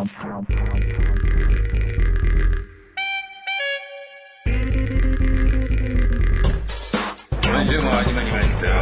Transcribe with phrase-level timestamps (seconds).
[0.00, 0.08] 今
[7.66, 8.72] 週も始まりましたよ。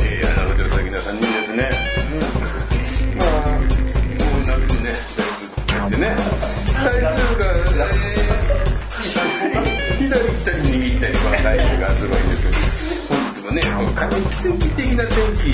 [0.00, 1.70] えー、アナホテル先の3人ですね。
[2.12, 4.96] うん、まあ、もう夏もね、
[5.68, 6.16] だいぶしてね。
[6.76, 12.22] 台風が、えー、左行ったり右行ったり、この台風がすごいん。
[12.30, 12.56] ですけ
[13.14, 13.92] ど、本日もね、この
[14.30, 15.52] 奇跡的な天気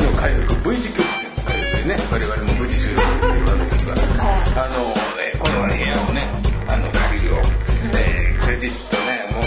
[0.00, 3.41] の回復、V 字曲線の回復でね、我々も無事収録しているわけで
[3.90, 4.78] あの、
[5.18, 6.22] ね、この部屋をね、
[6.68, 9.40] あの、借りるを、えー、クレジットね、も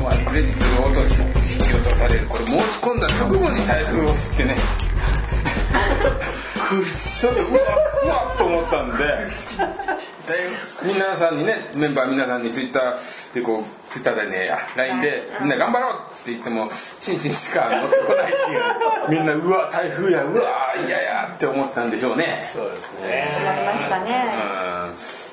[0.00, 1.22] う、もうクレジットを落とし
[1.58, 4.56] 引き落とされるこれ申し込んだ直後に台風を知ってね。
[7.20, 7.60] ちょっとうわ
[8.04, 9.04] うわっと思ったんでで
[10.82, 16.68] 皆さんにねメンバー皆さんにツイッターでこうツイッターでね LINE でみんな頑張ろうって言っても
[17.00, 18.62] チンチンしか乗ってこないっていう。
[19.10, 22.48] みんなうわ台風やうわ嫌やって思ったんでしょうね。
[22.52, 23.28] そうですね。
[23.42, 24.24] 座りましたね。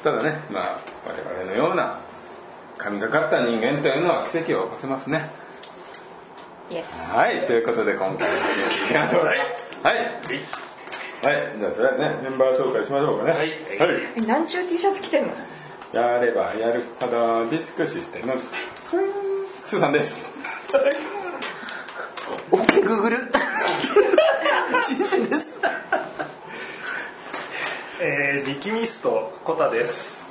[0.03, 0.11] うん。
[0.11, 1.97] ただねまあ我々のような
[2.77, 5.29] 神がかった人間というのは奇跡を起こせますね。
[6.71, 9.37] イエスはいということで今回も始めていきましょうはい。
[9.81, 9.97] はい、
[11.21, 13.31] はい、じゃあとりあえずねメンバー紹介しましょうかね。
[13.31, 13.51] はい。
[14.15, 15.33] え何中 T シャツ着てるの？
[15.91, 18.33] やればやるほどディスクシステム。
[19.65, 20.31] スーさんです。
[22.51, 23.17] オッケーグーグル。
[24.87, 25.59] 中心です。
[28.01, 30.23] えー、リキミストコタです。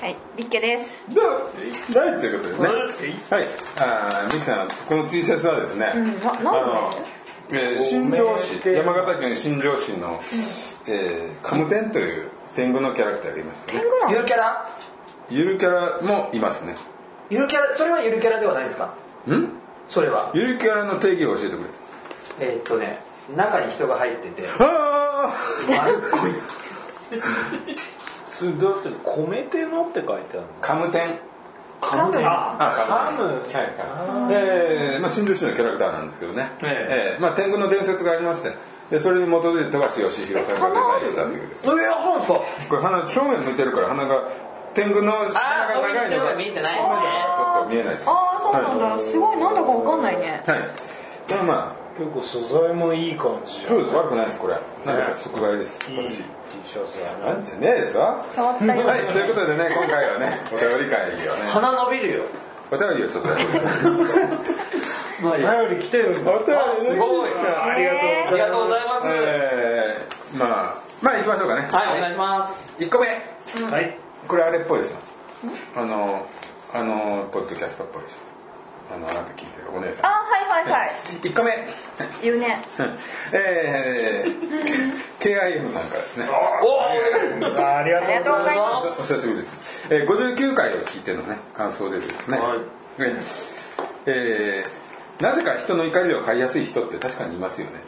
[0.00, 1.04] はいビッケです。
[1.12, 1.38] どうは
[2.16, 2.68] いということですね。
[3.28, 3.44] はい。
[3.80, 6.20] あーミキさんこの T シャツはですね、んななんで？
[6.20, 6.92] あの
[7.50, 8.60] えー新庄市。
[8.68, 10.20] 山形県新庄市の、
[10.86, 13.80] えーカムテンという天狗のキャラクターがいましてね。
[13.80, 14.12] 天狗なの？
[14.12, 14.68] ゆるキャラ？
[15.30, 16.76] ゆるキャラもいますね。
[17.30, 17.74] ゆるキャラ？
[17.74, 18.94] それはゆるキャラではないですか？
[19.30, 19.48] ん？
[19.88, 20.30] それは？
[20.34, 21.62] ゆるキャラの定義を教えてく
[22.40, 22.46] れ。
[22.52, 23.00] えーっとね
[23.36, 24.48] 中に人が入ってて。
[24.60, 25.32] あ
[25.68, 26.32] 丸っこい。
[28.26, 30.48] それだって米手のって書いてあるの？
[30.60, 31.18] カムテン
[31.80, 32.18] カム。
[32.22, 33.24] あカム。
[33.24, 34.34] はいはい。
[34.34, 37.18] えーまあ、新庄市のキャラクターなんですけどね、ええ。
[37.18, 38.54] ーまあ、天狗の伝説がありまして
[38.90, 41.66] でそれに基づいて富樫義弘さんがデザインしたというです。
[41.66, 42.68] ねえー、そうなんですか。
[42.68, 44.28] これ鼻正面向いてるから鼻が
[44.74, 46.74] 天狗の鼻が長いのが見えてない。
[46.74, 48.08] ちょっと見えないです。
[48.08, 50.42] ああそうなんだ、すごいなんだかわかんないね。
[50.46, 50.58] はい。
[51.30, 53.62] まあまあ結構素材もいい感じ。
[53.66, 53.94] そうです。
[53.94, 54.54] 悪くないですこれ。
[54.86, 55.76] なんか即買いです。
[55.90, 56.24] いい T
[56.62, 57.26] 私シャツ。
[57.26, 57.34] な。
[57.34, 58.86] んじゃねえですわ触ったよ。
[58.86, 61.18] はいということでね今回はね お便り会をね。
[61.48, 62.24] 鼻伸びるよ。
[62.70, 63.30] お便りをちょっと
[65.26, 66.30] お便り来てるんだ。
[66.30, 66.88] お便りね。
[66.90, 67.30] すごい。
[67.30, 71.68] ありがとうありがとうございます、えー、まあまあ行きましょうかね。
[71.72, 72.74] はいお願いします。
[72.78, 73.08] 1個目。
[73.72, 73.96] はい。
[74.28, 75.80] これあれっぽいでしょ。
[75.80, 76.24] あの
[76.72, 78.37] あのポッドキャストっぽいでしょ
[78.90, 80.06] あのあなた聞いてるお姉さん。
[80.06, 80.90] あはいはいはい。
[81.22, 81.52] 1個目。
[82.22, 82.62] 言うね。
[83.32, 84.38] えー、
[85.20, 86.26] KIM さんからですね。
[86.62, 89.14] おさあありがありがとうございおます。
[89.14, 92.58] 久しぶりです、えー、59回を聞いてのね感想でですね、はい。
[92.98, 93.16] え
[94.06, 94.88] えー
[95.20, 97.80] なぜか人の怒りを買いやすい人って確かにいますよね。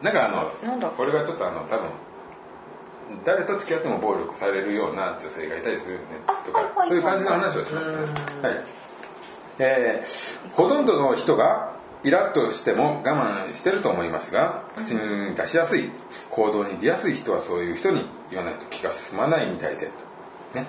[0.00, 0.88] なんかあのなんだ？
[0.88, 1.80] これがちょっとあの多分
[3.26, 6.06] 誰と付き合っても暴力されるような女性がいたりするよね。
[6.46, 6.88] とかはいはいはい。
[6.88, 7.98] そういう感じの話をしますね。
[8.42, 8.64] はい
[9.58, 11.72] えーほとんどの人が
[12.04, 15.90] イラッとしても我慢してると思いますが口に出しやすい
[16.30, 19.90] 行動に出やすい人はそういう人に言わないと気が進まないみたいで
[20.54, 20.66] ね。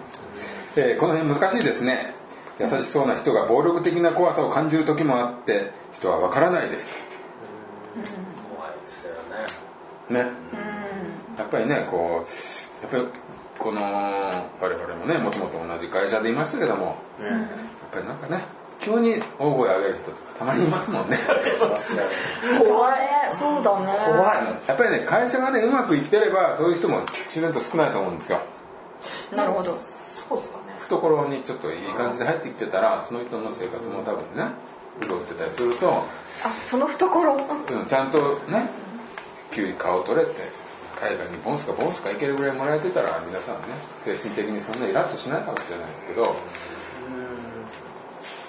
[0.75, 2.13] えーこの辺難しいですね。
[2.59, 6.87] 優しそうな人が暴力的な怖さを感じる時もあって人は分からないです。
[8.53, 9.13] 怖いですよ
[10.09, 10.23] ね。
[10.23, 10.31] ね。
[11.37, 13.19] やっぱりねこうやっぱり
[13.57, 16.97] この我々もねもともと同じ会社でいましたけども、やっ
[17.91, 18.43] ぱりなんかね
[18.79, 21.17] 急に大声上げる人とかたまにいますもんね。
[22.57, 22.99] 怖い。
[22.99, 23.93] ねそうだね。
[24.05, 24.37] 怖い。
[24.67, 28.39] やっぱりね会社がねうまくいってればそういう人も自然と少ないと思うんですよ。
[29.35, 29.73] なるほど。
[29.73, 30.75] そうっすかね。
[30.79, 34.51] 懐にちょっといい感じで入ってきてたらその人の生活も多分ね
[35.01, 36.03] 潤ってたりすると、
[36.45, 38.69] あその懐うん、ちゃんとね
[39.51, 40.31] 急に顔取れて
[40.99, 43.61] 海外にボンスかボンスか行けるぐらいもらえてたら皆さんね
[43.97, 46.35] 精神的にそんなイラッとしないかもしれないですけど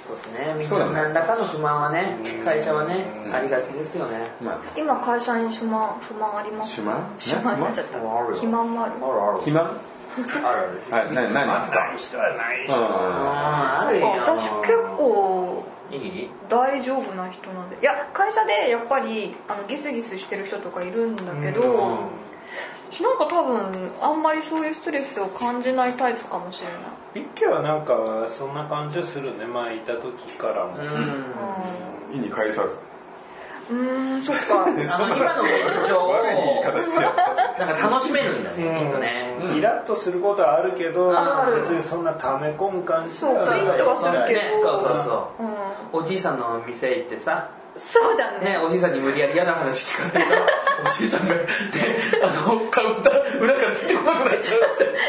[0.06, 0.54] そうですね。
[0.58, 4.32] みんな何らかの不満はね会社はねありがちですよね。
[4.42, 4.58] まあ。
[4.76, 6.80] 今会社に不満不満あります？
[6.80, 7.04] 不満？
[7.18, 7.98] 不満になっちゃった。
[7.98, 8.16] 不満？
[8.16, 8.28] ある。
[8.28, 8.92] よ肥満もある。
[9.38, 9.64] 肥満？
[9.64, 10.80] ある。
[10.90, 11.92] はい何何なんですか？
[11.96, 12.72] 人はないし。
[12.72, 14.06] あるよ。
[14.08, 16.30] 私結構いい？
[16.48, 17.76] 大丈夫な人なんで。
[17.80, 26.80] いや会社でやっぱりあのギスギスしてる人とかいるんだけど、なんか多分あんまりそういうストレスを感じないタイプかもしれない
[27.14, 29.44] ビッケはなんかそんな感じはするね。
[29.46, 30.76] 前いた時からも。
[30.76, 32.16] うん。
[32.16, 32.76] 意に介さず。
[33.70, 34.64] うーん そっか。
[34.64, 39.36] あの今の現状をなんか楽しめるんだねきっとね。
[39.56, 41.12] イラッとすることはあるけど
[41.54, 45.42] 別にそんな溜め込む感じそうはプリントはするけどねそうそうそう。
[45.96, 46.04] うん。
[46.04, 48.50] おじいさんの店行ってさそうだね。
[48.50, 50.46] ね、おじいさんに無理やり嫌な話聞かせてたら
[50.84, 51.46] おじいさんが、ね、
[52.22, 54.60] あのカウンター裏から出てこなくなっちゃう。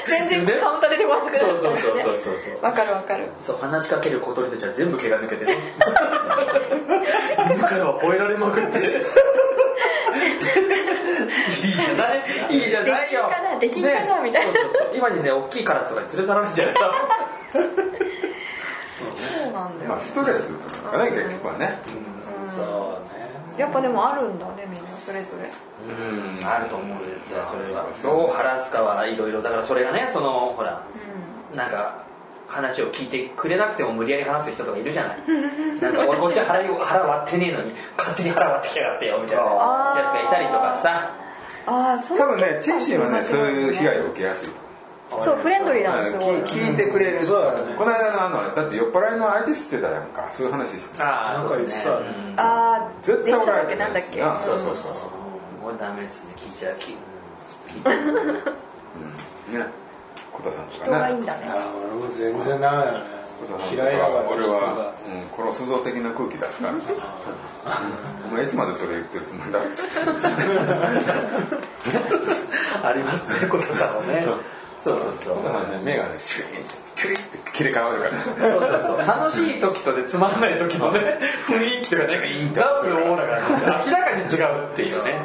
[0.07, 0.53] 全然ね？
[0.61, 2.63] カウンター出てこなくなっちゃそうそうそうそうそうそう。
[2.63, 3.29] わかるわかる。
[3.43, 5.57] そう話しかける小鳥たちは全部毛が抜けてね。
[7.55, 8.77] 犬からは吠えられまくって。
[11.61, 12.23] いいじゃない？
[12.49, 13.29] いいじゃないよ。
[13.59, 13.99] できんかな？
[13.99, 14.21] できんかな？
[14.21, 14.53] みたいな。
[14.53, 14.97] そうそうそう。
[14.97, 16.67] 今にね大きいカラスとかに連れ去られちゃう
[19.17, 19.89] そうなんだよ。
[19.89, 21.79] まあストレスとかね結局はね
[22.55, 22.65] そう
[23.13, 23.31] ね。
[23.57, 25.49] やっぱでもあるんだねみんなそれぞれ。
[25.49, 27.11] うんあると思うんだよ
[27.45, 27.85] それは。
[28.03, 30.85] どう晴らすかはいろいろだからそれがねそのほら
[31.55, 32.03] なんか
[32.47, 35.17] 話を聞いてくれなくても無理やり話す人とかいるじゃない。
[35.81, 41.09] なんか俺こっちは腹 腹割ってねえのに勝手に腹割ってきやがってよみたいなやつがいたりとかさ。
[41.67, 42.17] ああそう。
[42.17, 44.49] 多分ねチンシンはねそういう被害を受けやすい
[45.19, 47.21] そうフレンドリーなのすごい聞聞いてくれる。
[47.21, 47.75] そうだね。
[47.77, 50.29] この間のあのだって酔っ払いの相手してたやんか。
[50.31, 51.93] そういう話してああそうですね。
[52.37, 53.79] ああ絶対電車だっおられてけ？
[53.79, 54.39] なんだっけな。
[54.39, 55.09] そうそうそうそう。
[55.63, 56.33] これダメですね。
[56.37, 56.99] 聞いちゃう聞いう。
[59.55, 59.59] ん。
[59.59, 59.65] ね
[60.31, 60.99] コタさんと人かね。
[60.99, 61.45] がいいんだね。
[61.49, 62.99] あ俺も全然ダメだね
[63.41, 63.97] コタさんとか嫌い。
[63.97, 64.93] だから俺は、
[65.39, 66.73] うん、殺すぞ的な空気出すから。
[68.31, 69.59] お前いつまでそれ言ってるつもりだ
[72.83, 74.25] ありますね小田さんはね
[74.83, 75.83] そうそうそう。
[75.83, 78.19] 目がねシュイーンキュリって切れ替わるから。
[78.19, 79.07] そうそうそう。
[79.07, 82.07] 楽しい時とでつまらない時のね雰囲気とかね。
[82.07, 83.39] 出すオーラが
[83.85, 85.19] 明らかに違うっていうね。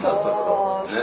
[0.00, 0.12] そう。
[0.12, 0.94] そうそう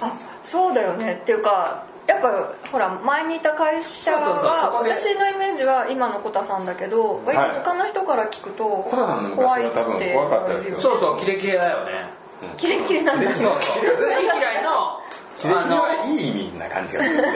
[0.00, 0.12] あ
[0.44, 1.20] そうだよね。
[1.22, 9.78] っていうかやっぱほら前にいた会社は私のイメージは今のコタさんだけど他の人から聞くとコタさんの昔怖いって。
[9.78, 10.80] は多分怖かったですよ。
[10.80, 12.10] そうそうキレキレだよね。
[12.56, 13.54] キレキレなんだそうそう。
[13.54, 14.98] 好き嫌いの
[15.40, 15.74] キレキレ
[16.06, 17.28] いい意味な感じがするんで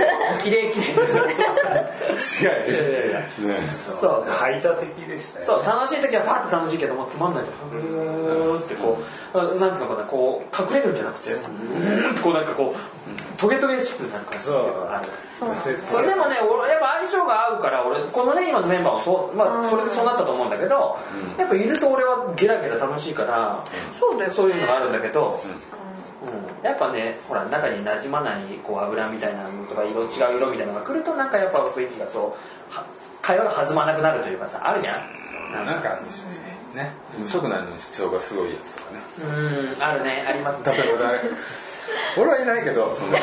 [0.42, 2.46] キレキレ違
[3.44, 8.98] うねそう排他的でしたそう楽しい時はパッて楽しいけどもうつまんないとふーってこ
[9.32, 14.56] うなんていうのかなこう隠れるんじゃなくてうんこうなんかこうトゲトゲしくなる感じそう
[14.88, 15.08] ある
[15.38, 20.98] そう右折それでもね俺やっぱ相性が合うから俺このね今のメンバーもそう、まあ、それでそうなったと思うんだけど、
[21.38, 23.64] やっぱいると俺はゲラゲラ楽しいから、
[23.98, 25.74] そうだよねそういうのがあるんだけど、うん
[26.62, 32.84] やっぱねほら中に馴染まないこう油みたいなのとか色違う色みたいなのが来るとなんかやっぱ雰囲気がそうは
[33.22, 35.64] 会話が弾まなくなるというかさあるじゃん。
[35.66, 36.02] なんかあの
[36.74, 36.92] ね。
[37.16, 39.00] 無色なのに主張がすごいやつとかね。
[39.22, 40.72] うんあるねありますね。
[40.76, 41.20] 例えば誰？
[42.18, 43.20] 俺はいないけどその苦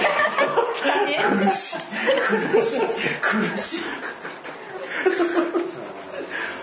[3.58, 3.82] しい。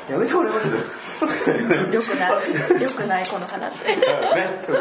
[0.12, 0.78] やめて俺マジで
[1.92, 3.84] よくないよくないこの話。
[3.84, 3.98] ね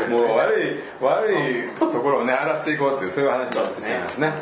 [0.10, 4.34] もう悪い悪いところをね洗っていこうっていうそういう話になってしまいますね。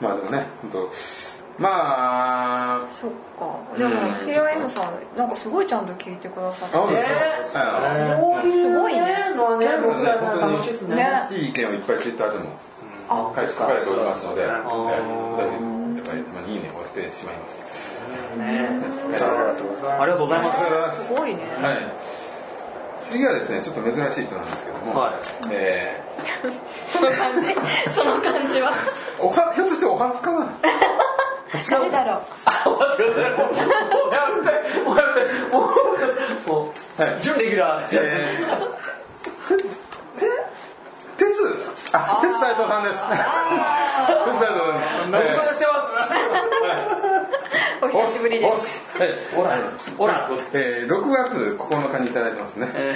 [0.00, 0.90] まあでもね本当
[1.58, 1.68] ま
[2.76, 3.78] あそっか。
[3.78, 6.76] でも KIM さんなんかすごいちゃんと聞いてくださって。
[6.76, 7.58] す
[8.74, 11.28] ごいねのはねね僕らの本当に楽しいですね。
[11.30, 12.50] いい意見をいっぱいツイッターでも
[13.08, 13.72] あ書か。
[13.72, 14.62] れておりますので、私やっ
[16.06, 17.62] ぱりたまにいいねを押してしまいます。
[17.64, 17.69] ね
[18.40, 20.02] ありがとうございます。
[20.02, 20.60] ありがとうございます。
[20.60, 21.40] ありがとうございますすごいね。
[21.62, 21.76] はい。
[23.04, 25.14] 次はですねちょっと珍しい人なんですけども、はい。
[25.50, 26.00] え
[26.86, 27.54] その感じ。
[27.92, 28.70] その感じは。
[28.70, 28.72] ー
[29.22, 30.46] おはひょっとしてお初かな
[31.70, 32.20] 誰だろう。
[32.44, 33.30] あ待ってください。
[33.32, 34.50] もうやめて
[34.84, 35.62] もうやめてもう
[36.48, 37.20] もうはい。
[37.22, 39.58] 準レギュラーえー、
[40.18, 40.26] て
[41.16, 41.26] 鉄
[41.92, 43.18] あ鉄斎藤さんです鉄
[44.38, 46.99] 斎藤さんですご無沙汰してます
[47.82, 49.08] お久しぶりでおすはい。
[49.96, 50.28] ほら。
[50.52, 52.94] えー、6月9日にいただいてますね、え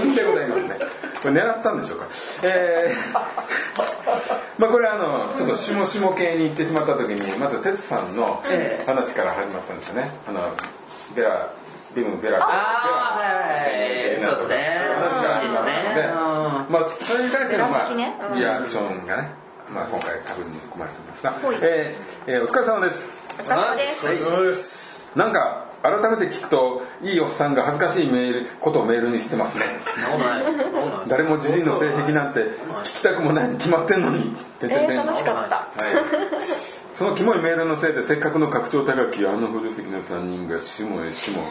[0.00, 0.78] LINE でございますね。
[1.22, 2.08] これ狙ったんでしょうか。
[2.42, 3.12] えー、
[4.58, 8.84] まあこれあのちょっと下々系に行ってしまった時にまず哲さんのええ。
[8.86, 10.10] 話から始まったんですよね。
[10.26, 10.40] あの
[11.14, 11.50] ベラ
[11.94, 12.38] ビムベラ。
[12.40, 14.80] あーはいはいそうですね。
[14.94, 16.72] 話から始まったので、うん。
[16.72, 17.88] まあそれに対しての、まあ、
[18.32, 18.38] うん。
[18.38, 19.30] リアクションがね、
[19.72, 23.12] まあ、今回確認込まれてますがえーえーお疲れ様です。
[23.38, 24.24] お疲れ様です。
[24.24, 25.12] そうです。
[25.16, 29.64] なんか改めて聞くといいおっさんが恥ずかしいメールことをメールにしてますね。
[31.08, 31.62] 誰もじじい。
[31.62, 35.54] の性癖なんて聞きたくもないに決まってんのにてんてんてんえー、楽しかった。
[35.56, 35.94] はい、
[36.94, 41.44] そのキモいメールのせいでせっかくの拡張高きあの補助席の3人がしもへしも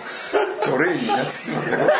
[0.62, 1.92] トレイになってしまったこと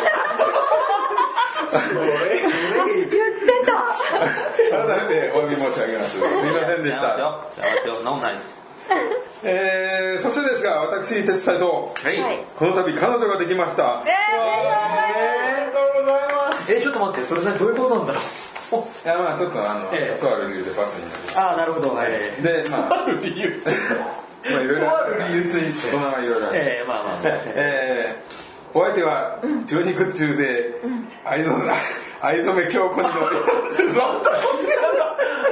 [4.20, 6.10] 改めてお詫び申し上げます。
[6.10, 6.28] すいま
[6.66, 7.16] せんでした。
[9.42, 12.20] えー、そしてですが私鉄斎藤はい。
[12.20, 12.38] はい。
[12.56, 14.02] この度彼女ができました。
[14.06, 14.10] え
[16.68, 18.24] えー、ちょっと待ってそれさどういうことなんだろう？
[19.04, 20.20] いやまあちょっとあの、ええ。
[20.20, 21.94] とある理由でバスになりああなるほど。
[21.94, 22.10] はい。
[22.42, 23.06] でまあ。
[23.22, 23.62] 理 由
[24.50, 24.86] まあいろいろ。
[24.86, 26.58] とある理由といいですね大人はいろいろある。
[26.58, 27.16] ええまあまあ。
[27.54, 28.40] えー
[28.72, 29.36] お相手は
[29.66, 30.74] 中肉中背
[31.24, 31.72] 藍染め
[32.22, 33.36] 藍染め強固に乗り。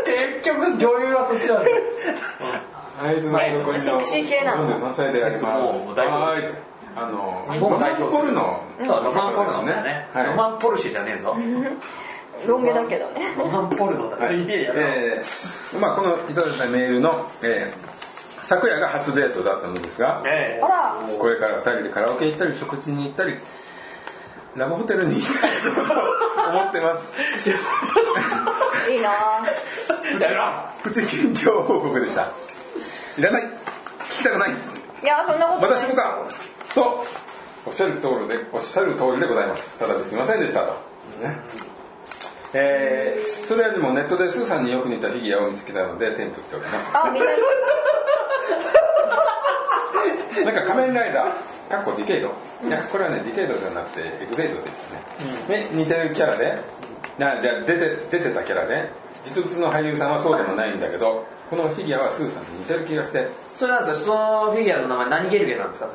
[0.04, 1.70] 結局女優はそっちなんだ。
[3.02, 4.04] 藍染め強固に乗り。
[4.04, 5.84] セクシー系なの？43歳であります
[6.96, 8.84] あの日本を代表するロマンポルノ。
[8.84, 10.08] そうロマンポルノだね。
[10.12, 10.26] はい。
[10.26, 11.36] ロマンポルシェじゃねえぞ。
[12.46, 13.20] ロン毛だけどね。
[13.38, 17.98] ロマンポルノだついでやろえーまあこのいただいたメールの、えー
[18.40, 20.64] 昨夜が初デートだったのですが、ええ。
[20.64, 20.94] あら。
[21.18, 23.34] これから2人でカラオケ行ったり食事に行ったり
[24.58, 27.12] ラブホテルに行ったりしようと思ってます。
[28.90, 29.10] いいな。
[30.82, 32.30] プチ近況報告でした。
[33.16, 33.42] いらない。
[33.44, 33.48] 聞
[34.18, 34.50] きたくない。
[34.50, 34.54] い
[35.06, 35.70] やそんなことない。
[35.70, 36.18] また死ぬか。
[36.74, 37.04] と。
[37.66, 39.78] おっしゃる通りでおっしゃる通りでございます。
[39.78, 40.72] ただですみませんでしたと、
[41.20, 41.38] ね。
[42.54, 46.96] えーそれよりもネットでスーさんによく似たフィギュアを見つけたので添付しております。
[46.96, 47.30] あみんな
[50.44, 51.30] なんか仮面ライダー。
[51.70, 52.32] かっこディケイド
[52.64, 54.82] いやこれはねディケイドではなくてエグゼイドでし
[55.46, 56.58] たね、ね似てるキャラで。
[57.18, 58.90] なじゃあ出て出てたキャラで。
[59.24, 63.28] 実物の俳優さんはそうでもないんだけどこのフィギュアはスーさんに似てる気がして。
[63.56, 65.90] それなんですかそのフィギュアの名前何ゲルゲなんですか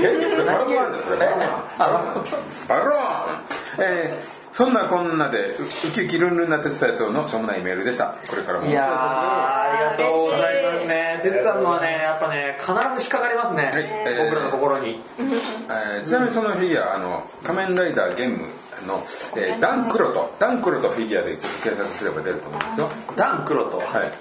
[0.00, 8.14] ゲルゲルバローンですよバローンバローンバローンえーそんなこんなでうウキウキルンルンな鉄斎藤のしょうもないメールでした。
[8.28, 8.66] これからも。
[8.68, 10.86] いやーありがとうございます。
[10.86, 13.82] ね哲さんのはねやっぱね必ず引っかかりますね、はい。
[13.82, 15.02] えー僕らの心に。
[15.18, 18.46] えーちなみにそのフィギュアあの仮面ライダーゲーム
[18.86, 19.02] の、
[19.36, 20.32] えーダンクロト。
[20.38, 22.88] ダンクロトフィギュアでちょっと検索すれば出ると思うんですよ。
[23.16, 24.12] ダンクロとはい。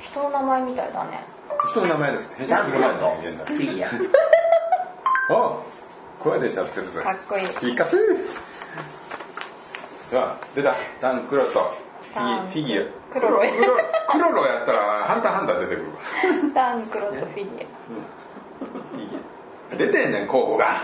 [0.00, 1.24] 人の名前みたいだね。
[1.70, 3.86] 人の名前です変身する前のフィギュ
[5.30, 5.30] ア。
[5.38, 5.62] お
[6.18, 7.00] 声でしゃってるぜ。
[7.00, 7.46] かっこいい。
[7.60, 7.96] ピカス
[10.14, 10.72] さあ出た。
[11.00, 11.74] ダンクロト
[12.14, 13.14] フィギュア。
[13.14, 13.76] クロロクロ
[14.12, 15.98] クロロやったらハンターハンター出てくるわ
[16.54, 17.66] ダンクロとフィギ
[19.76, 20.82] 出てんねん候補が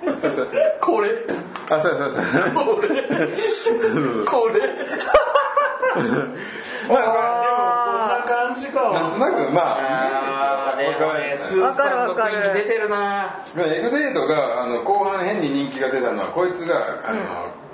[0.00, 1.10] そうそうそうこれ
[1.68, 2.24] あそうそうそう
[2.64, 3.06] これ
[4.24, 4.60] これ
[6.88, 10.10] まあこんな感じかなんとなくまあ
[11.60, 17.69] わかるわかる出てるなエグゼイドがあの後半変に人気が出たのはこいつがあの、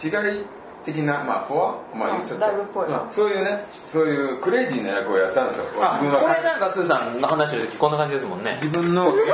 [0.00, 0.44] 気違い
[0.84, 2.52] 的なまあフォアまあ言っちゃったま
[2.88, 5.64] あそういうねそういうクレイジーな役をやったんですよ。
[5.82, 9.32] あ自分はこれなんかスーさんの話してる時こんな感じですもんね自分の自分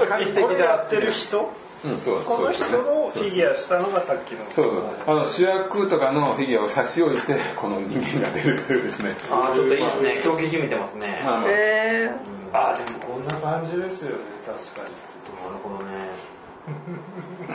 [0.00, 1.50] は神的だってる人
[1.84, 12.10] うんそうこの人のフィギュアしたのがさっきのそうそうあの主役とかのフィギュアを差し置いてこの人間が出るというですねあーちょっといいですね狂気じみてますねまあまあへえ
[12.52, 14.96] あでもこんな感じですよね確かに
[15.38, 16.08] なるほどね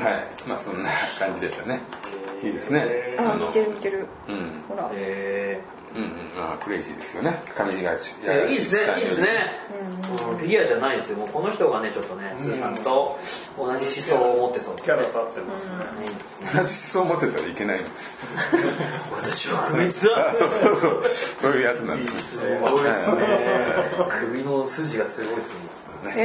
[0.05, 0.89] はいまあそんな
[1.19, 1.81] 感じでしたね
[2.43, 3.15] いいですね。
[3.17, 4.07] あ似てる似てる。
[4.27, 4.63] うん。
[4.67, 4.89] ほら。
[4.93, 5.61] え
[5.95, 6.09] うんうん。
[6.37, 7.41] あクレイジーですよね。
[7.55, 9.01] 神がしーえーいいですねい。
[9.03, 9.51] いですね。
[9.79, 11.17] うんフィギュアじゃないですよ。
[11.17, 13.17] もうこの人がねちょっとねスーさんと
[13.57, 14.75] 同じ思想を持ってそう。
[14.75, 15.75] キャラ立ってますね。
[16.01, 16.47] いいですね。
[16.47, 18.27] 同じ思想を持ってたらいけないんです
[19.21, 21.03] 私は不滅だあそうそうそう。
[21.41, 23.25] そういうやつなんですすごいですね。
[24.09, 26.13] 首の筋がすごいですね。
[26.15, 26.19] へ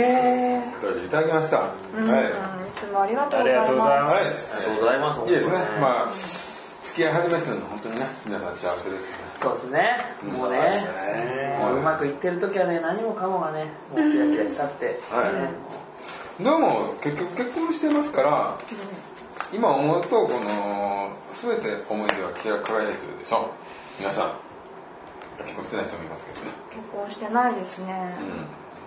[0.56, 1.70] えお便りいただきました、はい。
[1.70, 1.72] い
[2.78, 5.20] つもありがとうございありがとうございまはいありがとうございます。
[5.20, 5.54] いいですね。
[5.80, 6.08] まあ
[6.84, 9.28] 付き合い始めてるの本当にね皆さん幸せですよね。
[9.38, 9.82] そうですね。
[10.22, 15.34] もうねもううまくいってる時はね何もかもがねもうキラキラ光って、はい。
[15.34, 16.44] ね。
[16.44, 18.56] でも結局結婚してますから
[19.52, 23.50] 今思うとこの全て思い出はキラ輝いてるでしょ
[23.98, 24.32] 皆さん
[25.42, 26.46] 結婚してない人もいますけどね。
[26.70, 28.14] 結婚してないですね。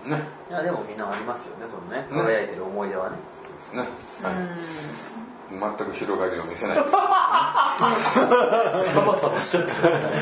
[0.06, 0.12] うん。
[0.12, 0.24] ね。
[0.50, 2.08] いやでもみんなありますよねそのね。
[2.08, 2.08] ね。
[2.10, 3.16] 輝いてる思い出はね。
[3.41, 6.78] そうですね、はい、全く広がりを見せない。
[7.82, 9.74] サバサバしちゃった。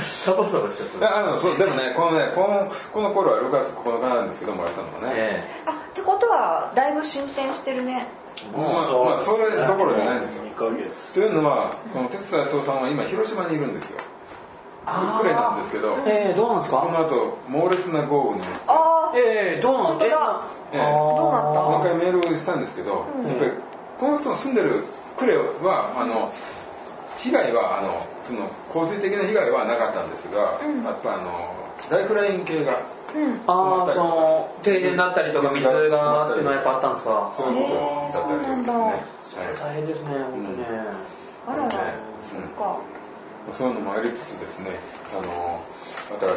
[0.02, 8.08] サバサバしちゃっいやあのそうでもねこのねこのこの頃は6月9日なんですけどもらったのがね、えあってことはだいぶ進展してるね。
[8.54, 10.44] まあ、まあ、それどころじゃないんですよ。
[10.44, 11.14] 2ヶ月。
[11.14, 14.00] というのはこの鉄斎藤さんは今広島にいるんですよ
[15.20, 16.78] クレなんですけどえええどうなんですか？
[16.78, 18.46] この後猛烈な豪雨に。
[18.68, 20.02] ああええどうなん？
[20.02, 21.62] ええどうなった？
[21.64, 23.52] もう一回メールをしたんですけど、やっぱり
[23.98, 24.84] この人の住んでる
[25.18, 25.26] 呉
[25.66, 26.32] はあの
[27.18, 31.56] 被害はあのその洪水的な被害はなかったんですが、やっぱあの
[31.90, 32.74] ライフライン系が
[33.48, 37.34] ああその停電だったりとか水がっていうのはやっぱあったんですか？
[37.36, 37.70] そういうこ
[38.14, 39.56] とだったりとかですね、はい。
[39.60, 40.84] 大変ですね本当ね。
[41.48, 41.68] あらら。
[41.68, 41.74] ね。
[42.24, 42.78] そっか
[43.54, 44.72] そういうのもありつつですね
[45.14, 45.64] あの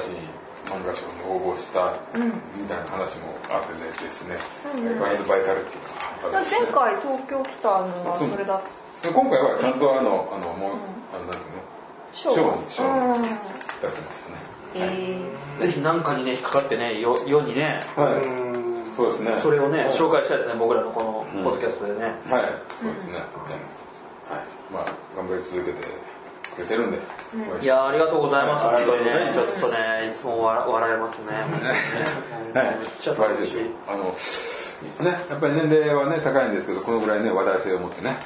[0.00, 8.62] 新しい漫画賞に応募したみたいな話もあってねですね、相変わらずバイタルっていうか半端ない前回東京来たのはそれだ
[9.02, 10.78] で今回はちゃんとあのあのもう、
[11.10, 11.34] あの
[12.12, 12.30] 賞。
[12.30, 13.22] 賞に賞にうん。
[13.22, 13.32] だっ
[13.80, 14.52] たんですよね
[15.60, 17.80] えぜひ何かにね引っかかってね世世にね。
[17.96, 18.14] はい。
[18.24, 18.94] うん。
[18.94, 19.36] そうですね。
[19.42, 22.42] それをね紹介したいですね僕らのこのポッドキャストでね、はい。
[22.80, 23.24] そうですね、はい。
[24.72, 26.11] まあ頑張り続けて
[26.56, 26.98] くれてるんで、
[27.62, 28.66] いやーありがとうございます。
[28.66, 31.32] あり本当にがとうございねちょっとねいつも笑笑えますね。
[32.60, 33.64] はい、素晴らしいですよ。
[33.88, 38.16] あのねやっぱり年齢はね高いんですけどこのぐらいね話題性を持ってね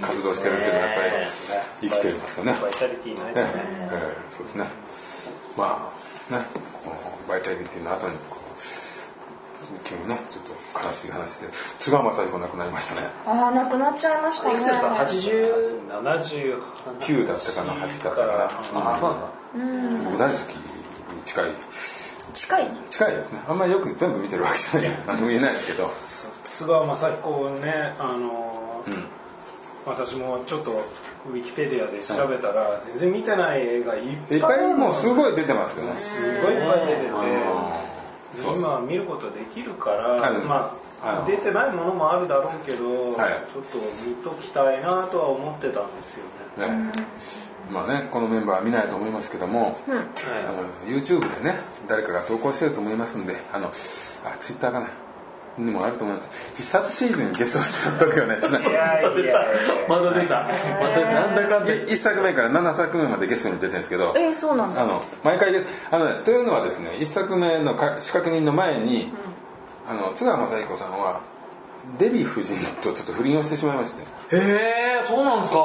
[0.00, 1.26] 活動してるっていうのはやっぱり
[1.80, 2.56] 生きてますよね。
[2.60, 3.62] バイタリティないえですね。
[3.64, 3.98] ええ。
[4.00, 4.66] えそうですね。
[5.56, 5.90] ま
[6.30, 6.44] あね
[6.84, 6.96] この
[7.28, 8.44] バイタリティの後にこう
[9.88, 13.06] 今日ねちょっと悲しい話で津川雅彦亡くなりましたね。
[13.26, 14.54] ああなくなっちゃいましたね。
[14.54, 16.62] いくつですか80 70
[17.00, 18.94] 9だったかな8だったかな。
[18.96, 21.50] あそうなんですか僕大好きに近い。
[22.34, 22.70] 近い？
[22.90, 23.40] 近いですね。
[23.48, 24.98] あんまりよく全部見てるわけじゃない。
[25.06, 25.92] 何とも言えないですけど
[26.48, 28.84] 津川雅彦ねあの
[29.86, 30.72] 私もちょっと
[31.30, 35.98] ウィキペディアで調べたら全然見てない映画いっぱいいっぱいもうすごい出てますよね。
[35.98, 37.08] すごいいっぱい出てて
[38.42, 40.42] 今見ることできるから、はい。
[40.44, 43.44] まあのあ出てないものもあるだろうけど、はい。
[43.52, 46.24] ちょっと見ときたいなとは思ってたんですよ
[46.58, 46.68] ね。
[46.68, 46.92] ね。
[47.70, 51.56] まあねこのメンバーは見ないと思いますけども、あの YouTube でね
[51.88, 53.70] 誰かが投稿してると思いますんであのあ
[54.38, 54.88] Twitter かな
[55.58, 56.30] にもあると思います。
[56.56, 58.36] 必殺シーズンにゲストをしてる時はね
[59.88, 60.42] まだ出た。
[60.42, 61.72] またなんだかんだ。
[61.72, 64.82] 1作目から7作目までゲストに出てるんですけどえー、そうなんだ。
[64.82, 69.12] あの毎回ゲあの、ね、というのはですね1作目のか仕掛け人の前に、
[69.88, 71.20] あの津川雅彦さんは
[71.98, 74.36] デヴィ夫人とちょっと不倫をしてしまいまして。
[74.36, 74.40] へ
[75.00, 75.56] えそうなんですか？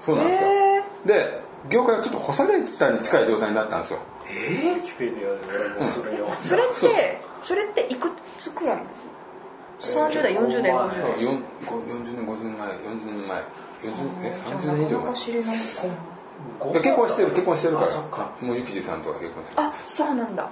[0.00, 8.76] そうなんですよ、へで業界はちょっと干されたに近い状態になったんですよウィキペディアで俺もそれよ、それってそれっていくつくらい？
[8.76, 8.88] なの
[9.80, 11.22] 30代40代50代。
[11.22, 13.42] よんご40年50年前40年前。
[13.82, 13.92] 40
[14.24, 15.14] え30年以上前。
[15.14, 18.46] 知れない結婚してる結婚してるから。
[18.46, 20.50] もうゆきじさんとは結婚してるあそうなんだ。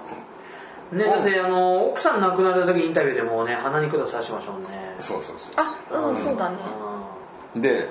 [0.91, 4.95] ねだってあの奥さん亡くなった時インタビューでもね鼻に管刺してましたもんね。
[4.99, 6.57] そうそうそあうんそうだね。
[7.55, 7.89] うで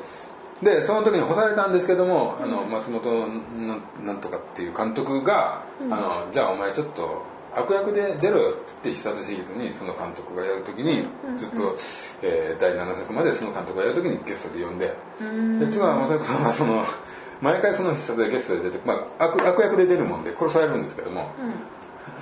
[0.63, 3.29] でその時に干されたんですけども、あの松本
[3.67, 11.77] なんなんとかっていう監督が、あのじゃあお前ちょっと悪役で出ろよって言って必殺シリーズにその監督がやる時にずっと、
[12.23, 14.87] えー第7作までその監督がやる時にゲストで呼んで
[15.67, 16.85] で津川雅彦さんはその
[17.41, 21.31] 毎回その必殺でゲストで出て、まあ、悪悪役で出るもんで殺されるんですけども、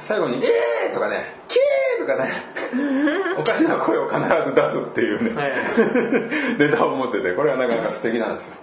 [0.00, 2.30] 最後に「えー!」とかね「キー!」とかね
[3.38, 5.52] おかしな声を必ず出すっていうね、はい。
[6.58, 8.54] ネタを持っててこれはなかなか素敵なんですよ。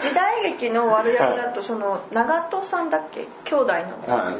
[0.00, 3.26] 時代劇の悪役だとその長門さんだっけ？
[3.44, 3.72] 兄弟
[4.06, 4.14] の。
[4.16, 4.34] はい。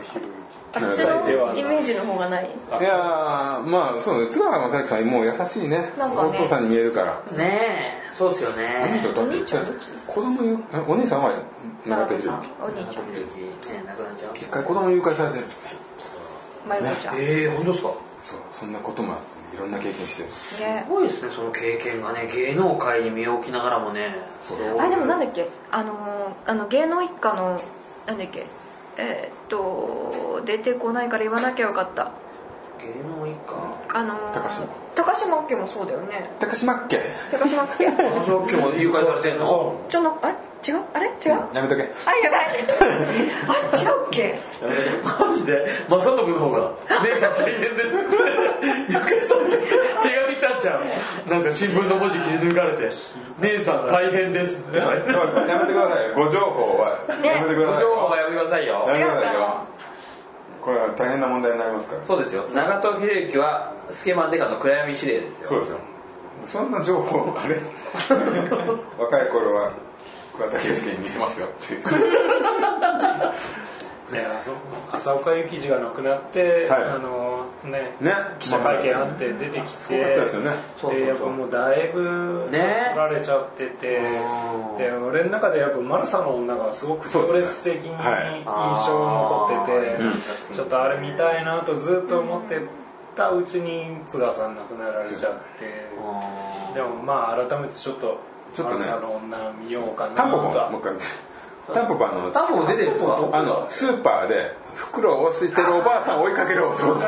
[0.74, 2.44] あっちのイメージの方がない？
[2.44, 4.26] いやーまあそうね。
[4.26, 5.92] 津川雅彦さんもう優しいね。
[5.96, 6.30] なんかね。
[6.30, 7.12] お父さんに見えるから。
[7.37, 8.82] ねえそうっすよね。
[9.16, 9.88] お兄ちゃんどっち？
[10.06, 11.32] 子供ゆえお兄さんは
[11.87, 12.46] 長長門さん。
[12.61, 13.04] お兄ちゃん。
[13.06, 13.26] 時々
[13.78, 14.37] ねなくなっちゃう。
[14.37, 15.76] 一回子供誘拐されてるんです
[16.74, 17.16] よ迷子ちゃん。
[17.16, 17.90] ねええ本当ですか？
[18.24, 24.16] そうそんなこともあっていろんな経験してるすごいですねその経験がね芸能界に身を置きながらもね。
[24.40, 24.81] そう。
[24.81, 25.46] あでもなんだっけ？
[25.70, 27.61] あのーあの芸能一家の
[28.07, 28.44] なんだっけ？
[28.98, 32.11] えーっと出てこないから言わなきゃよかった。
[32.81, 32.88] 芸
[33.20, 33.98] 能一家？
[33.98, 34.66] あのー高島。
[34.96, 36.31] 高島家もそうだよね。
[36.40, 36.98] 高島っけ
[37.31, 37.87] 高島家。
[37.88, 39.79] あそう今日も誘拐されてんの？
[39.88, 40.35] ちょのあれ？
[40.66, 40.83] 違う？
[40.94, 41.07] あれ？
[41.09, 41.33] 違う？
[41.52, 41.83] やめとけ。
[41.83, 42.46] あやばい。
[43.48, 43.83] あれ？
[43.83, 44.38] 違うっけ？
[45.05, 45.66] マジで？
[45.88, 46.70] 正信の方が
[47.05, 47.96] 「姉さん大変です」
[48.88, 50.81] ゆかりさんって手紙来たんちゃ
[51.26, 51.31] う。
[51.31, 52.88] なんか新聞の文字切り抜かれて
[53.40, 56.12] 「姉さん大変です」やめてください。
[56.14, 57.29] ご情報はね。
[57.29, 58.85] やめてください情報はやめてくださいよ。
[58.87, 59.66] やめてください違うかよ。
[60.62, 62.00] これは大変な問題になりますから。
[62.07, 62.44] そうですよ。
[62.52, 65.48] 長門秀幸はスケマンデカの暗闇指令ですよ。
[65.48, 65.79] そうですよ。
[66.44, 67.57] そんな情報あれ？
[68.98, 69.70] 若い頃は
[70.37, 71.75] 桑田佳祐に似てますよって。
[71.77, 71.83] いう
[74.12, 74.25] ね
[74.92, 76.85] 浅岡幸二が亡くなって、はい。
[76.85, 78.14] あのねね。
[78.38, 80.51] 記者会見あって出てきすごかったですよね。
[80.90, 82.72] でやっぱもうだいぶね。
[82.94, 84.77] 取られちゃってて、うん。
[84.77, 88.44] で俺の中でやっぱマルサの女がすごく強烈的に印はい。
[88.87, 90.12] 象残ってて、うん。
[90.14, 92.61] ちょっとあれ見たいなとずっと思って
[93.16, 95.64] たうちに津川さん亡くなられちゃって、
[96.75, 98.18] でもまあ改めてちょっと
[98.56, 101.04] ちょっとねの女見ようかなとタンポポはもう一回見て
[101.72, 103.29] タンポポのタンポポ出てるんですか？
[103.33, 107.00] あのスーパーで袋を押してるおばあさんを追いかける男と。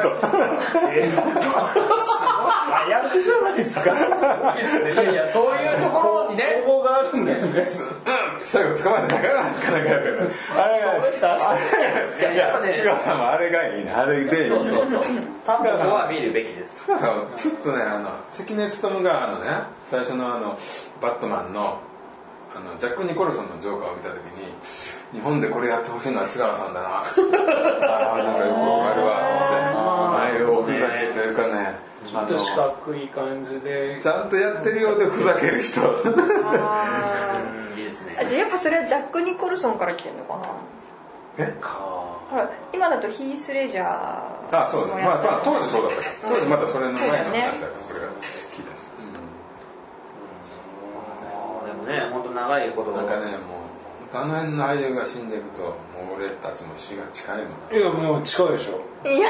[2.68, 3.94] 早くじゃないですか？
[3.94, 7.68] いやいやそういうところにね方法があるんだよね。
[8.42, 13.85] 最後捕まえてなかなかなかやつよねあれがいやっぱね津川さんはあれがいい。
[13.85, 14.51] ねあれでいい。
[14.51, 15.03] そうそうそう。
[15.47, 16.81] タンポポは見るべきです。
[16.87, 19.51] 津川さんはちょっとねあの関根勤があのね
[19.87, 20.59] 最初のあの
[21.01, 21.81] バットマンの
[22.59, 24.53] ああのジャック・ニコルソンのジョーカーを見た時に
[25.12, 26.88] 日本でこれやってほしいのは津川さんだな。
[26.99, 29.25] ああなんかよくわかるわって。
[29.79, 31.79] ああいうおふざけというかね。
[32.05, 33.99] ちょっと四角い感じで。
[34.01, 35.81] ちゃんとやってるようでふざける人。
[35.83, 37.40] あ
[37.77, 40.49] いいですねーあじゃあやっぱそれはジャック・ニコルソンから来てんのかな？
[41.38, 41.57] え？
[41.61, 41.68] か。
[42.31, 43.87] ほら今だとヒース・レジャー
[44.53, 44.94] あそうだ。
[44.97, 47.33] まあ、まあ、当時そうだったから当時まだそれの前の話だから。
[47.33, 48.73] これが聞いた
[50.99, 52.92] あーでもね本当長いこと。
[52.92, 53.61] なんかねも
[54.12, 57.76] うあの辺の俳優が死んでいくともう俺たちも死が近いもんな。
[57.76, 59.08] いやもう近いでしょ。
[59.08, 59.28] いや。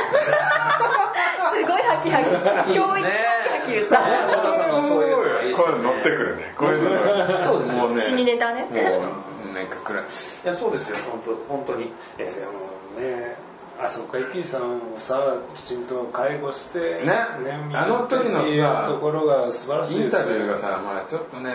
[1.51, 2.23] すごいハキハ
[2.69, 2.75] キ。
[2.77, 3.99] 今日一ハキハキ言った。
[4.89, 7.43] そういうの乗ってくるねこういうの。
[7.43, 8.63] そうですね死にネタね。
[8.63, 10.07] もうなんかくらいい
[10.47, 11.93] やそうですよ本当本当に。
[12.19, 13.37] えでもね
[13.81, 17.15] あそこか池さんをさきちんと介護してね。
[17.69, 20.25] 見あの時のさところが素晴らしいインですね。
[20.25, 21.53] タビューがさまあちょっとね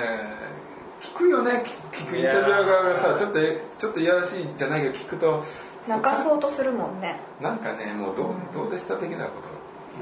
[1.03, 1.63] 聞くよね。
[1.91, 3.39] 聞くインタビュアー側がさちょっと
[3.77, 5.43] ちょっといやらしいじゃないけど聞くと
[5.87, 7.19] 泣かそうとするもんね。
[7.41, 9.49] なんかねもうどうどうでした的なこと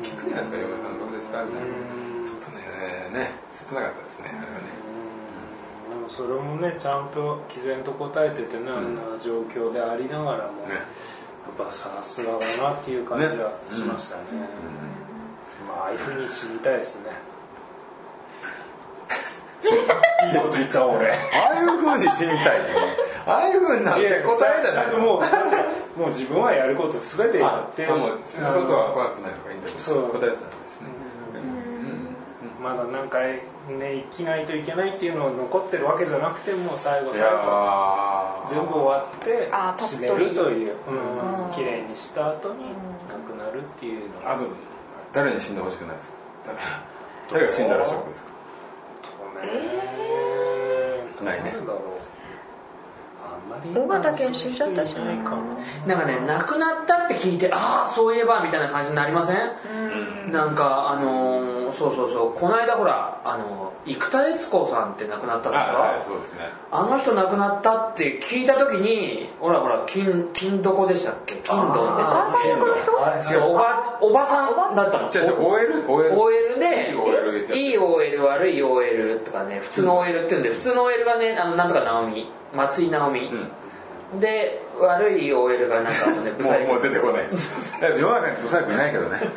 [0.07, 1.67] 聞くじゃないですか嫁さんどうでしたみたいな。
[2.23, 2.51] ちょっと
[3.17, 4.47] ねね切なかったですねあれはね。
[5.89, 10.75] でもそれもねちゃんと毅然と答えててね、あんな状況でありながらも、ね。
[10.75, 14.23] やっぱさすがだなっていう感じはしましたね。
[15.67, 17.09] まあああいうふうに死にたいですね
[19.63, 21.11] いいこと言った俺。
[21.11, 21.15] あ
[21.55, 22.65] あいうふうに死にたいね。
[23.25, 30.09] ああいうふうになって答えじゃないもうもう自分はやること全てやってあもうそんなことは怖くないとかインタビューそう。
[30.11, 30.87] 答えてたんですね。
[32.61, 33.33] まだ何回
[33.69, 40.75] ね生きないといけないっていうのが残ってるわけじゃなくてもう最後い最後全部終わって死ねるという。
[40.87, 41.45] うん。
[41.45, 41.51] うん。
[41.51, 42.65] 綺麗にした後に
[43.09, 44.33] 亡くなるっていうのが。
[44.33, 44.45] あと
[45.13, 46.15] 誰に死んでほしくないですか？
[46.47, 46.57] 誰
[47.31, 48.31] 誰が死んだらショックですか？
[49.43, 51.51] えないね。
[51.51, 51.81] なんだろう
[53.23, 55.37] あんまり尾形健死んじゃったないか
[55.85, 60.31] なんかね亡くなったって聞いてああそういえばみたいな感じになりません。
[60.31, 62.33] なんかあのーそうそうそう。
[62.39, 65.61] この間ほらあのー生田悦子さんって亡くなったでしょ？
[65.61, 66.39] あはいそうですね。
[66.71, 71.35] あの人亡くなったって聞いた時にほらほら金金どこでしたっけ？
[71.37, 72.27] 金どんでしたっ
[73.27, 73.33] け？
[73.33, 75.09] そうおばおばさんだったの。
[75.09, 75.83] じゃあ OL?
[75.87, 76.19] OL?
[76.19, 82.29] OL でいい OL いい OL 悪い OL とかね普通の OL って言うんで普通の OL がねあのなんとか直美。
[82.53, 83.31] 松井直美、
[84.19, 87.29] で悪い OL がなんかあのねブサイクもう もう出てこない。
[87.99, 89.19] 世の中にブサイクいないけどね。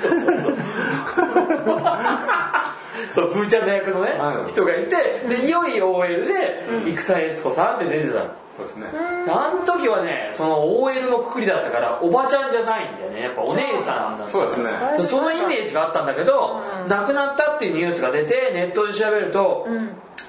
[3.14, 4.96] そうプーちゃんの役のねはい人がいて
[5.28, 8.86] で良い OL で生田悦子さんって出てたのそうですね。
[9.28, 13.22] あの時はねその OL のくくりだったからおばちゃんじゃないんだよね。
[13.22, 14.70] やっぱお姉さんなんだそうですね。
[15.04, 19.66] そのイメージがあったんだけど、亡くなったっていうニュースが出てネットで調べると、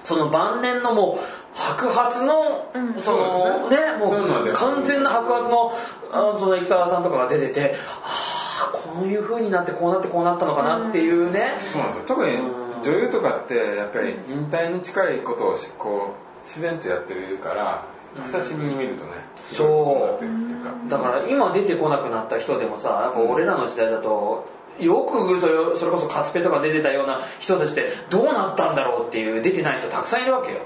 [0.04, 1.20] その晩年のもう
[1.54, 3.92] 白髪の、そのそうですね。
[3.92, 5.72] ねもそう完全な白髪の
[6.12, 12.06] あその生田さんとかが出ててああこういう風になってこうなってこうなったのかなっていうね、そうなんですよ。
[12.08, 12.38] 特に
[12.84, 20.90] 女優とかってやっぱり引退に近いことをしこう自然とやってるから久しぶりに見るとねそう。
[20.90, 24.48] だから今出てこなくなった人でもさやっぱ俺らの時代だと
[24.80, 30.60] よくそれそれこそカスペとか出てたような人たちってどうなったんだろうっていう出てない人たくさんいるわけよ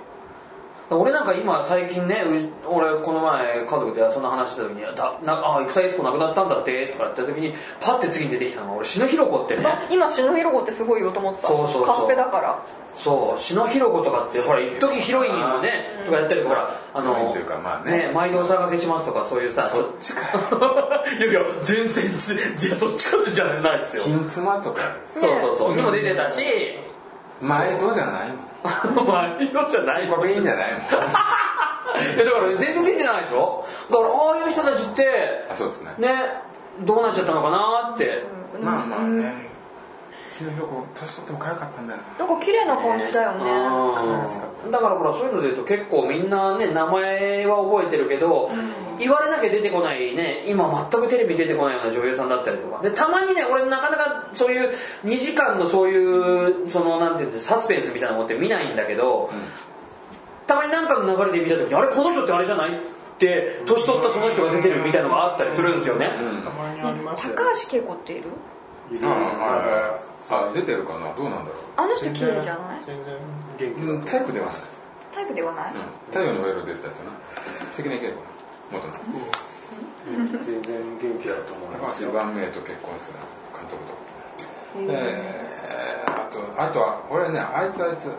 [0.91, 2.23] 俺なんか今最近ね
[2.65, 9.63] う俺この前家族でそんな話した時に「だなあ生田悦子亡くなったんだって」とか言った時にパッて次に出てきたのが俺篠弘子ってね。
[9.65, 11.85] あ今篠弘子ってすごい言おうと思ってたそうそうそう。
[11.85, 12.59] カスペだから。
[12.95, 18.11] そう篠弘子とかってほら一時ヒロインをねとかやったりほらあのヒロインというかまあね。
[18.13, 20.21] 毎度お探せしますとかそういうさそっちか。
[21.19, 24.03] いやいや全然ついやそっちからじゃないですよ。
[24.03, 24.81] 金妻とか。
[25.11, 25.75] そうそうそう。
[25.75, 26.41] にも出てたし。
[27.41, 30.07] 前戸じゃないもん毎度じゃない。
[30.07, 30.71] これいいんじゃない？
[30.73, 30.83] もんい
[32.17, 33.65] やだから全然出てないでしょ？
[33.89, 35.95] だからああいう人たちってあそうですね。
[35.97, 36.09] ね
[36.81, 38.23] どうなっちゃったのかなって。
[38.61, 39.48] まあまあね
[40.39, 43.51] 篠弘子年取っても可愛かったんだよなんか綺麗な感じだよね。
[43.51, 48.49] うんだからほらそういうので言うと結構みんなね名前は覚えてるけど、
[48.99, 52.81] 言われなきゃ出てこないね今全くテレビに出てこないような女優さんだったりとか。
[52.81, 54.71] でたまにね俺なかなかそういう
[55.05, 59.29] 2時間のそういうそのなんていうんですサスペンスみたいなのって見ないんだけど、
[60.47, 62.71] たまに何かの流れで見た時にあれこの人ってあれじゃない？
[62.71, 62.73] っ
[63.19, 66.09] て年取ったその人が出てるみたいなのがあったりするんですよね、
[66.45, 68.29] たまにありますよ高橋恵子っている？
[68.91, 69.17] いるうんま
[69.61, 69.99] だ
[70.31, 71.13] あ出てるかな？
[71.15, 72.81] どうなんだろあの人綺麗じゃない？
[72.81, 73.15] 全然
[73.57, 74.55] 元気タイプではない
[75.11, 75.81] タイプではない、うん。
[76.11, 77.11] 太陽の上の出てた人な
[77.71, 78.05] 関根恵子
[78.71, 78.93] 元の
[80.43, 82.09] 全然元気だと思い高ますよ。
[82.11, 83.13] 橋番名と結婚する
[83.53, 83.93] 監督と。
[84.77, 88.11] えー、あとあとは俺ねあいつあいつ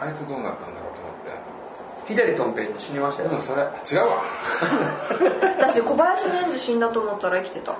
[0.00, 1.52] あいつどうなったんだろうと思って。
[2.06, 3.62] 左とん平死にましたよ、うんそれ。
[3.62, 4.22] 違うわ。
[5.60, 7.72] 私小林年次死んだと思ったら生きてた。
[7.72, 7.76] え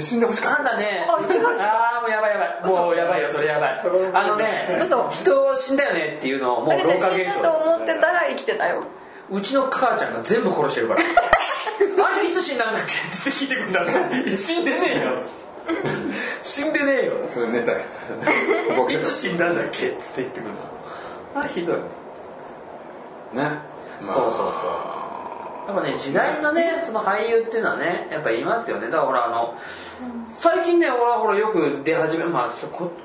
[0.00, 1.06] 死んでほしかあっんたね。
[1.08, 2.70] あ違うああもうやばいやばい。
[2.70, 3.78] もうやばいよそれやばい。
[4.14, 8.82] あのね嘘人死んだよねっていうのをもう死んだと思ってたら生きてたよ。
[9.30, 11.00] うちの母ちゃんが全部殺してるから。
[12.06, 15.22] あんたいつ死んだんだっけって聞いてくんだいや死んでねえよ。
[16.42, 17.12] 死んでねえよ。
[17.22, 17.78] たそれネタや
[18.76, 20.54] 僕いつ死んだんだっけって言ってくるの
[21.34, 21.76] あれひどい。
[21.76, 21.82] ね、
[24.00, 24.14] まあ。
[24.14, 24.87] そうそうそう
[25.68, 28.86] やっぱね時代のねその俳優っていうのはねやっぱ言いますよね。
[28.86, 29.54] だからほらあの
[30.30, 32.50] 最近ね俺はほらよく出始めまあ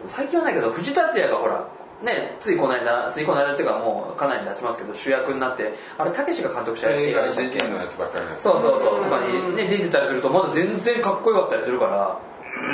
[0.07, 1.67] 最近はないけど藤田敦也がほら
[2.01, 12.17] ねついこの間ついこの間っていうかもうかなり経ちますけど主役になってあれたけしが監督した映映画で画でしたっけ？CG のやつばっかりなんですそうそうそうとかにね出てたりするとまだ全然かっこよかったりするから。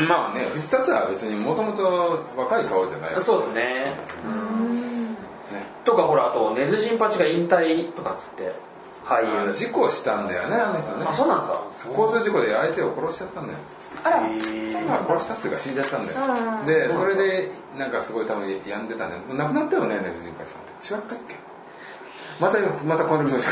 [0.08, 3.22] まあね藤田敦は別にもともと若い顔じゃない。
[3.22, 3.64] そうですね。
[5.52, 5.66] ね。
[5.84, 8.54] とかほらあと根津新八が引退とかっつって
[9.10, 9.54] 俳優。
[9.54, 11.06] 事故したんだよねあの人ね。
[11.10, 11.90] あそうなんですか？
[11.98, 13.58] 交通事故で相手を殺しちゃったんだよ。
[14.04, 14.22] あら。
[14.22, 19.22] まあ殺したっていうか死んじゃったんだうんよでそれでなんかすごい多分病んでたんだよ。
[19.36, 20.94] 亡くなったよね根津陣八さんって。
[20.94, 21.36] 違ったっけ？
[22.40, 23.52] またまたこののしか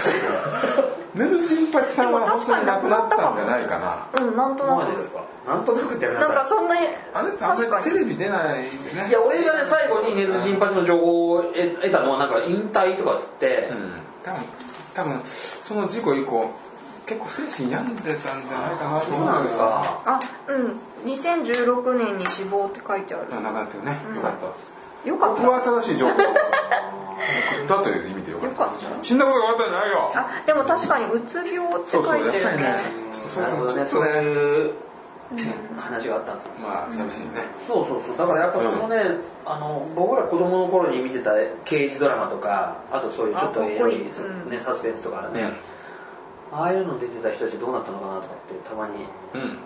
[1.13, 4.07] 根津陣八さんは本当に亡くなったんじゃないかな。
[4.25, 4.95] うんなんとなく。
[4.95, 5.23] ですか？
[5.47, 6.87] なんとなくってやめななんさいかそんなに。
[7.13, 7.83] あれあんまり確かに。
[7.83, 9.09] テレビ出ないんでね。
[9.09, 13.91] いや俺がね最後に根津陣八の情報を得得たのはなんか引退とかっつって、うん。
[14.23, 14.41] 多分
[14.97, 16.49] 多分その事故以降
[17.05, 20.01] 結構精神病んでたんじゃないかなとそうなん思うんだけどですか？
[20.05, 20.79] あうん。
[21.05, 23.29] 2016年に死亡って書いてある。
[23.29, 23.97] 亡くなってるね。
[24.15, 25.07] よかった。
[25.07, 25.41] よかった。
[25.43, 29.03] 僕は正しい情報を送ったという意味でよかったよかった。
[29.03, 30.11] 死んだことがあったんじゃないよ。
[30.15, 32.43] あでも確かにうつ病ってそうそう書いてるね。
[32.43, 32.75] やっぱりね
[33.11, 34.09] ちょっとそうもちょっとね。
[34.21, 34.73] いう、
[35.77, 36.51] 話があったんですよ。
[36.59, 37.27] まあ寂しいね。
[37.67, 38.17] そうそうそう。
[38.17, 38.97] だからやっぱそのね、
[39.45, 41.31] あの僕ら子供の頃に見てた
[41.65, 44.11] 刑事ドラマとかあとそういうちょっとエロい、ね、
[44.59, 45.53] サスペンスとかね、
[46.51, 49.05] ああいうの出てた人たちどうなったのかなとかってたまに。
[49.33, 49.57] うん。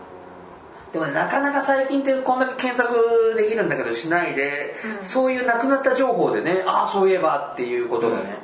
[0.92, 8.40] でもねなかなか最近ってこんだけ検索できるんだけどしないで、そういうなくなった情報でねああそういえばっていうことがね、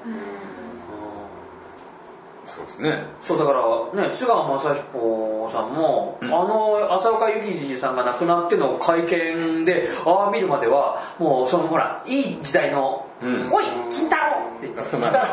[2.58, 3.06] そうですね。
[3.22, 13.50] そうだからね津川雅彦さんも、あの浅岡幸二さんが亡くなっての会見でああ見るまではもうそのほらいい時代の「うん。
[13.54, 14.22] おい金太郎!」
[14.58, 15.28] って言ってそう金太郎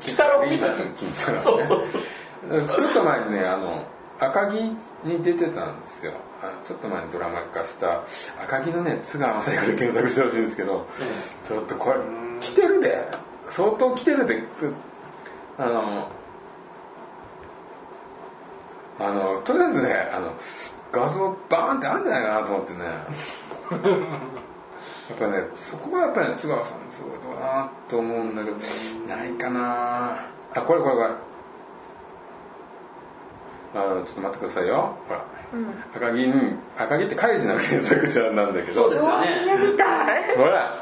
[0.00, 0.76] 金太郎みたいな。
[0.94, 1.40] 金太郎。
[1.40, 1.80] そうそう。
[2.78, 3.82] ちょっと前にねあの
[4.20, 4.62] 赤城
[5.04, 6.12] に出てたんですよ。
[6.42, 8.02] あちょっと前にドラマ化した
[8.44, 10.86] 赤城のね津川雅彦で検索してほしいんですけど、
[11.44, 11.96] ちょっとこれ
[12.40, 13.08] 来てるで。
[13.50, 14.42] 相当来てるで。
[14.42, 14.74] く
[15.56, 16.10] あの
[19.00, 20.34] あのとりあえずねあの
[20.90, 22.78] 画像バーンってあるんじゃないかなと思ってね。
[25.08, 28.56] やっぱねそこがやっぱりね津川さんのすごいとこだなと思うんだけど
[29.08, 30.16] ないかな。
[30.54, 31.08] あこれこれこれ。
[33.74, 34.96] あのちょっと待ってくださいよ。
[35.08, 35.24] ほら、
[35.94, 38.82] 赤城に赤城ってカイジの検索者なんだけど。
[38.82, 39.46] そうですよね。
[40.36, 40.74] ほら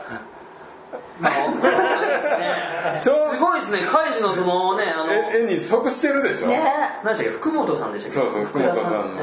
[3.01, 3.81] すごいですね。
[3.91, 6.63] カイジのそのねあのえ絵に即してるでしょ、ね。
[7.03, 7.39] 何でしたっけ？
[7.39, 8.21] 福本さんでしたっけ？
[8.21, 9.23] そうそう福本さんの。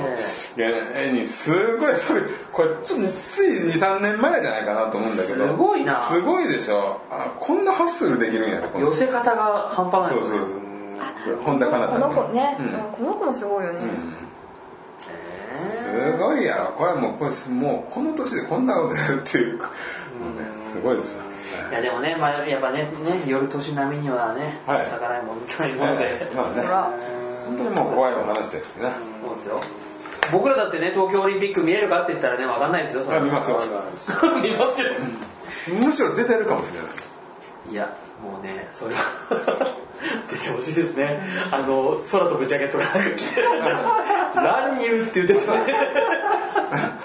[0.57, 1.93] え絵にすごい
[2.51, 5.47] これちょっとつい23年前じゃないかなと思うんだけど。
[5.47, 5.95] すごいな。
[5.95, 6.99] すごいでしょ。
[7.11, 10.39] あこんなハッスルできるんや寄せ方が半端ないそうそう。
[11.43, 12.65] 本田かなこの子ね、うん。
[12.65, 13.79] うんこの子もすごいよね、
[15.55, 16.65] すごいやろ。
[16.77, 19.67] これもうこれもうこの年でこんなことやるっていう、もう
[20.41, 21.21] ねすごいですよ
[21.71, 24.85] いやでもね、まあ、やっぱねね夜年並みにはね、はい。
[24.85, 28.91] 逆らいもんみたいものでまあね本当にもう怖いお話ですね。
[29.25, 29.61] そうですよ。
[30.31, 33.59] 僕らだってね東京オリンピック見えるかって言ったらね分かんないですよそれあ見ますよ。
[34.41, 34.87] 見ますよ。
[35.83, 36.89] むしろ出てるかもしれない。
[37.69, 39.01] いやもうねそれは
[40.31, 41.19] 出てほしいですね。
[41.51, 42.83] あの空飛ぶジャケットが
[43.15, 43.41] 着て
[44.35, 45.53] 乱入って言ってた。
[45.53, 45.59] ね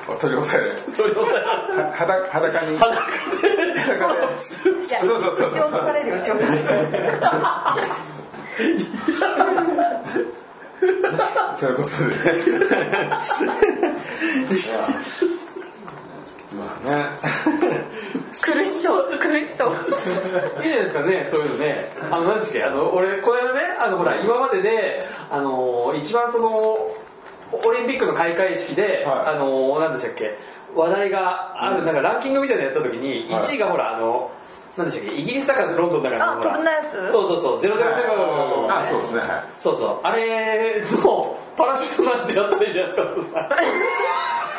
[0.19, 0.73] 取り押さえる。
[0.97, 2.79] 取り押さえられは裸裸に。
[2.79, 3.07] 裸
[3.43, 3.58] で
[3.97, 5.23] いやそう。
[5.23, 5.37] そう。
[5.37, 5.49] そう。
[5.49, 6.65] 撃ち落とされるよ撃ち落とされる
[11.57, 11.71] そう。
[11.71, 11.77] いう。
[11.77, 12.49] ことでね
[16.57, 17.05] まあね
[18.41, 19.19] 苦しそう。
[19.19, 19.73] 苦しそう。
[19.73, 19.75] いい
[20.63, 21.41] じゃないですかねそう。
[21.41, 21.51] いう。
[21.53, 30.37] のねあの何でしたっけあの俺これねあのほら今までであの一番そのオリンピックの開会式で、はいあの何でしたっけ
[30.75, 33.43] 話題がある、なんかランキングみたいなのやった時にはい。
[33.45, 34.31] 1位がほらあの
[34.77, 37.11] 何でしたっけイギリスだからロンドンだからあ飛んだやつ？
[37.11, 39.21] そうそうそう007あそうですね。
[39.21, 39.99] はいそうそう。
[40.03, 43.49] あれのパラシュートなしでやったらいいじゃないですか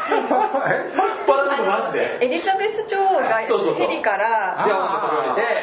[0.10, 2.18] パラシュートなしで。
[2.22, 3.88] エリザベス女王がそうそうそう。
[3.88, 4.58] ヘリから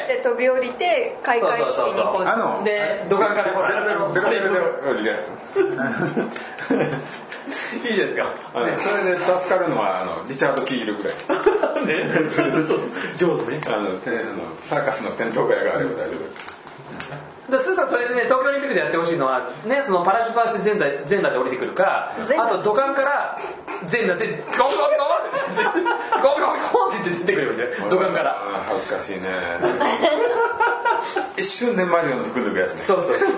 [0.09, 3.69] で飛び降りてで飛び降りて開会式にこうあので土管からほら。
[3.69, 5.31] ベロベロベロベロ降りるやつ
[7.89, 8.33] いいじゃないですか？
[8.55, 11.15] あのそれで助かるのはあのリチャード・キールぐらい。
[11.87, 12.09] ね。
[12.31, 12.81] そうそう。
[13.17, 13.61] 上手ね。
[13.67, 14.21] あのてあの
[14.63, 22.15] サーカスのテント小屋があれば大丈夫でスーさんそれでね東京オリンピックでやってほしいのはねそのパラシュート出して全裸全裸で降りてくるかあ
[22.49, 23.37] と土管から
[23.87, 24.69] 全裸でゴンゴンゴンっ
[25.25, 25.31] て
[26.23, 27.53] ゴンゴンゴンって言って出てくるよ
[27.89, 29.23] 土管から恥ずかしいね。
[31.37, 32.83] 一瞬でマリオの服脱ぐやつね。
[32.83, 33.29] そうそうそう。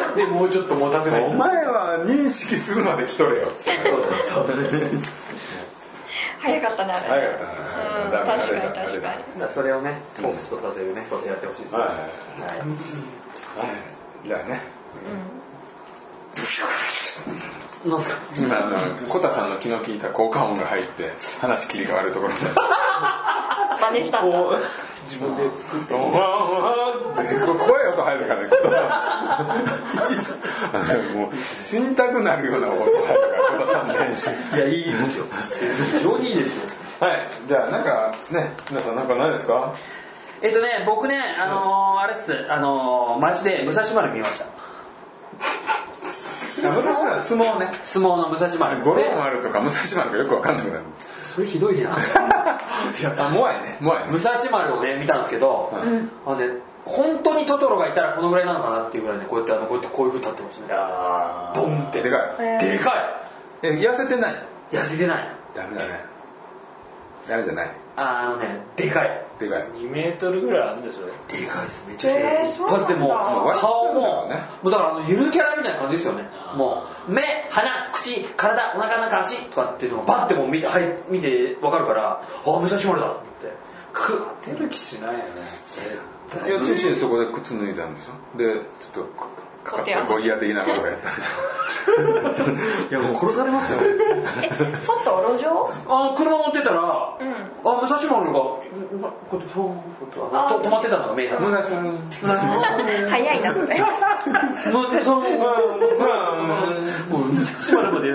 [0.00, 3.50] なんでもうちょっと持たせないお前は認識するまで来とれよ。
[3.60, 4.48] そうそうそう
[6.48, 7.08] 早かったねあれ。
[7.08, 7.44] 早かった
[8.04, 9.14] うんな確かに確か
[9.46, 9.52] に。
[9.52, 11.76] それをねフォークスとかというねことやってほしいです。
[11.76, 11.90] ねはい。
[11.90, 11.98] はい。
[11.98, 12.08] はい。
[14.26, 14.60] じゃあね。
[17.86, 18.00] なん。
[18.02, 18.20] すか？
[18.36, 18.76] 今あの
[19.08, 22.38] コタさんの気の利いた効果音が入って話切り替わるところで。
[23.80, 24.40] 真似したんだ。
[24.42, 24.52] お
[25.02, 26.87] 自分で作って「ワンワン」ってこ
[27.24, 28.40] 声音入るから
[31.14, 35.24] もう死にたくなるような音入るからコタさんの編集いやいいですよ
[35.98, 36.64] 非常にいいですよ
[37.00, 38.50] はいじゃあなんかね。
[38.70, 39.72] 皆さんなんかないですか
[40.42, 40.84] えっとね。
[40.86, 41.16] 僕ね。
[41.38, 44.46] あのーあれっすあのー街で武蔵丸見ました
[46.72, 47.68] 武蔵丸相撲ね。
[47.84, 50.84] 相撲の武蔵丸五郎丸とか武蔵丸がよくわかんなくなる
[51.34, 53.76] それひどいなあモアイね。
[53.80, 54.10] モアイね。
[54.10, 54.96] 武蔵丸をね。
[54.96, 55.72] 見たんですけど、
[56.26, 56.48] あのね。
[56.88, 60.66] 本当にトトロがいたらこのぐらいなのかなっていうぐらいねこうやってあのこうやってこういうふうに立ってますね。
[61.62, 62.02] ボンって。
[62.02, 62.20] でかい。
[62.40, 62.94] えーでか
[63.62, 64.34] え痩せてない？
[64.34, 64.36] い
[64.76, 65.28] 痩せてない。
[65.54, 66.00] ダメだね。
[67.28, 67.70] ダメじゃない。
[67.96, 69.24] ああのねでかい。
[69.40, 69.62] でかい。
[69.74, 71.06] 2メートルぐらいあるんでしょ？
[71.30, 71.84] でかいです。
[71.88, 72.20] めちゃくちゃ。
[72.20, 73.10] でかいえー一発でもう
[73.58, 74.30] 顔もも
[74.64, 76.24] うだからあのゆるキャラみたいな感じですよね。
[76.56, 77.20] もう目
[77.50, 83.52] 鼻口体お腹中足とかっていうのがバッてもう見て,、はい、見て分かるからあ武蔵丸だって
[83.92, 85.24] く出る気しないよね
[86.46, 89.28] いや中心そこで靴脱いだんでしょでちょっとか
[89.76, 91.26] かったゴイヤ的なことをやったんでし
[92.90, 93.78] いやもう殺されますよ。
[94.42, 95.70] え外路上？
[95.88, 96.86] あの車乗ってたら、うん。
[96.86, 98.70] あ武蔵丸がこう
[99.36, 99.42] やっ
[100.62, 101.98] て止まってたのが見えた武蔵丸
[103.10, 103.66] 早いなそれ。
[103.66, 103.84] 武
[104.88, 105.26] 蔵丸
[107.92, 108.12] まで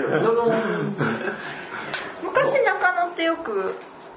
[2.22, 3.74] 昔中野ってよく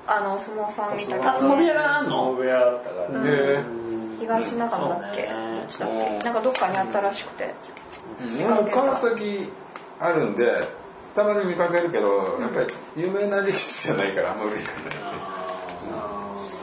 [0.07, 3.63] あのお相撲さん見たけどあ相撲部屋があん相の撲部屋あったからねで
[4.28, 5.22] 東中野だっけ？
[5.24, 6.20] ね。
[6.24, 7.54] なんかどっかにあったらしくて。
[8.46, 9.52] 俺も川崎
[10.00, 10.68] あるんで
[11.16, 14.98] たまに見かけるけどやっぱり有名な力士じゃないからあんま嬉しくない。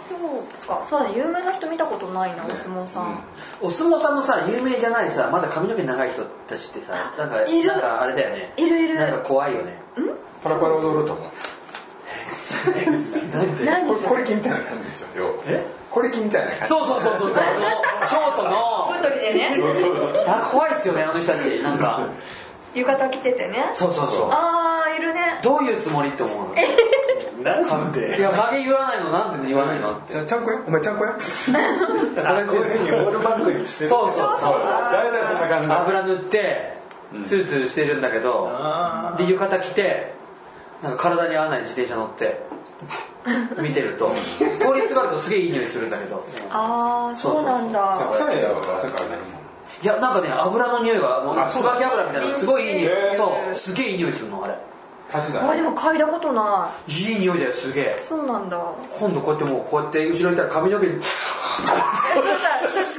[0.08, 0.84] そうか。
[0.88, 1.16] そうだね。
[1.18, 3.22] 有名な人見たことないなお相撲さん、
[3.60, 7.68] お相撲さんのさ有名じゃないさまだ髪の毛長い人たちってさなんかいる。
[7.68, 8.52] なんかあれだよね。
[8.56, 8.94] いるいる。
[8.96, 9.78] なんか怖いよね。
[10.42, 11.30] パラパラ踊ると思う。
[13.36, 13.66] なん で？
[13.88, 15.32] これこれ木みたいな感じでしょ要は
[15.94, 16.66] これ木みたいな感じ。
[16.66, 17.32] そうそうそうそう。
[17.32, 18.92] そうあのショートの。
[18.92, 19.56] 太りでね
[20.26, 21.62] あ怖いっすよねあの人たち。
[21.62, 22.08] なんか。
[22.74, 23.70] 浴衣着ててね。
[23.72, 24.30] そうそうそう。
[24.32, 25.38] ああいるね。
[25.44, 26.54] どういうつもりって思うの？
[27.44, 30.14] なんいでや曲げ言わないのなんで言わないのって。
[30.14, 31.22] ちゃちゃんこやお前ちゃんこやこうい
[32.42, 33.90] うふうにオールバックにしてる。
[33.90, 35.68] そうそうそう大体そんな感じ？
[35.68, 36.76] だ油塗って
[37.28, 38.48] ツルツルしてるんだけど。
[38.50, 40.12] あで浴衣着て
[40.82, 42.42] なんか体に合わない自転車乗って
[43.60, 44.10] 見てると。
[44.10, 46.24] 通りすがるとすげえいい匂いするんだけど。
[46.50, 47.96] ああそうなんだ。
[48.12, 49.44] 臭いよ汗かいてるもん
[49.82, 54.54] いやなんかね油の匂いが椿油みたいなすごいいい匂いそうすげえいい匂いするのあれ。
[55.12, 56.92] 足しだあでも嗅いだことない。
[57.14, 57.98] い匂いだよすげえ。
[58.00, 58.58] そうなんだ。
[58.98, 60.92] 今度こうやってもうこうやって後ろにいたら髪の毛に。
[60.94, 61.00] 突っ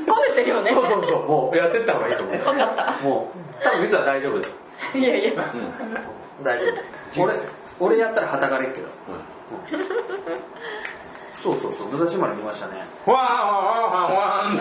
[0.05, 0.71] 込めてるよね。
[0.71, 2.37] そうそうそうもうやってった方がいいと思う。
[2.37, 4.53] 分かったもう多分実は大丈夫だよ。
[4.95, 5.43] いやいや。
[6.43, 6.65] 大丈
[7.15, 7.23] 夫。
[7.23, 7.33] 俺
[7.79, 8.87] 俺やったらはたかれっけど、
[11.43, 12.73] そうそうそう武蔵丸見ましたね。
[13.05, 14.57] わーわーわーわー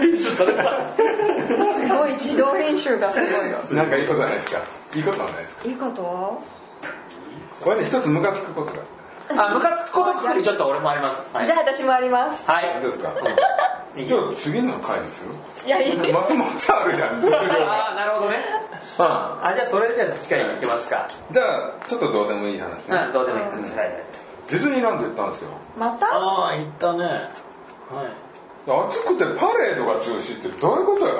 [0.00, 0.62] 編集された。
[0.96, 3.58] すごい自動編集がすごいよ。
[3.74, 4.62] なんかいいことないですか？
[4.94, 5.68] いいことはないですか？
[5.68, 6.42] いいこと？
[7.62, 8.78] これね一つムカつくことが
[9.28, 11.34] あムカつくことくくりちょっと俺もあります。
[11.34, 11.46] はい。
[11.46, 12.48] じゃあ私もあります。
[12.50, 13.10] はいどうですか？
[13.96, 15.32] い いじゃあ次の回にする
[15.66, 16.14] いやいや。
[16.14, 18.36] まとまってあるじゃん物量がああなるほどね。
[18.98, 19.04] うん。
[19.06, 21.06] あじゃあそれじゃあ次回いきますか。
[21.30, 22.96] じゃあちょっとどうでもいい話ね。
[23.06, 23.96] うんどうでもいいですはいはい。
[24.50, 25.50] ディズニーランド行ったんですよ。
[25.76, 26.06] また？
[26.06, 27.04] ああ行ったね。
[27.04, 27.20] はい。
[28.68, 31.14] 暑くてパレードが中止ってどういうことや？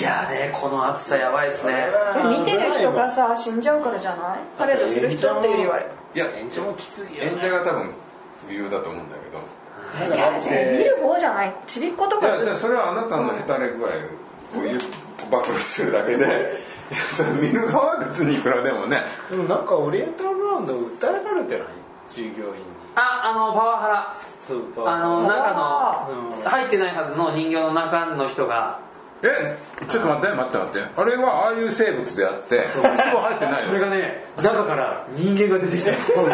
[0.00, 1.88] いやねこの暑さやばいですね。
[2.16, 4.38] え見てる人がさ死んじゃうからじゃない？
[4.58, 5.78] パレードする人っていうよりは
[6.16, 7.90] いや演者もきついよ演者が多分
[8.48, 9.36] 理由だと思うんだけど。
[10.16, 10.32] いや
[10.72, 11.54] 見る方じゃない。
[11.66, 13.90] ちびっ子といかずっやじゃあそれはあなたのへたれ具合を
[15.30, 16.56] 暴露するだけで
[17.12, 19.02] それ見る側は別にいくらでもね。
[19.30, 21.66] でもなんかオリエンタルランド訴えられてない？
[22.08, 22.56] 従業員に。
[22.94, 24.16] ああのパワハラ。
[24.38, 28.80] スーパーあの中のうん入ってないはずの人形の中の人が
[29.28, 29.56] え
[29.88, 31.00] ちょっと待って待って待って。
[31.00, 35.92] あれはああいう生物であって人は入ってないそれがね中から人間が出てきた。
[36.12, 36.32] 怖い。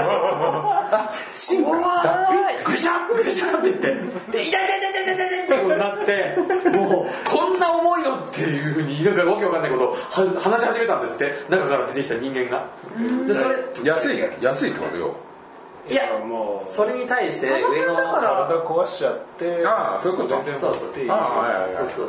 [2.64, 3.94] ぐしゃぐしゃって言って。
[4.32, 6.36] で痛い痛い痛い痛い痛い痛いってことになって
[6.78, 11.34] もうこんな重いのっていうふうになんかわけわかんないことをは話し始めたんですって。
[11.48, 12.66] 中から出てきた人間が。
[13.26, 15.14] でそれ安い安いってことよ。
[15.90, 20.36] いやもうそれに対して上の体壊しちゃってああそういうこと。
[20.38, 21.10] れでもっていう。
[21.10, 21.84] ああはいはいはい。
[21.84, 22.08] そうそう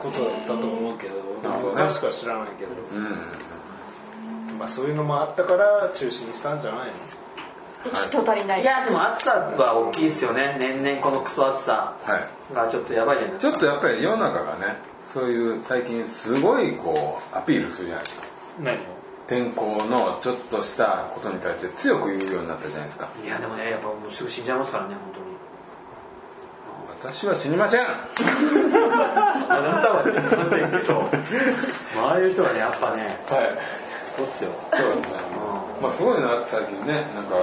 [0.00, 4.58] ことだったと思うけど詳しくは知らないけど、うん。
[4.58, 6.92] まあ、そういうのもあったから中止にしたんじゃないの？
[8.08, 8.62] 人足りない。
[8.62, 10.56] いやでも暑さは大きいですよね。
[10.58, 12.54] 年々このクソ暑さはい。
[12.54, 13.52] がちょっとやばいじゃないですか。
[13.52, 18.26] ちょっとやっぱり世の中がねそういう最近すごいこうアピールするじゃないですか。
[18.60, 18.80] 何を？
[19.26, 23.08] 天候のちょっとしたことに対して強く言うようになったじゃないですか。
[23.24, 25.19] いやでもねやっぱもうすぐ死んじゃいますからね本
[27.00, 27.80] 私は死にません。
[27.86, 33.48] あなたはねなんてけど周りの人がねやっぱねはい。
[34.16, 34.50] そうっすよ。
[34.72, 35.04] そうですね
[35.80, 37.02] まあすごいな最近ね。
[37.14, 37.36] なんか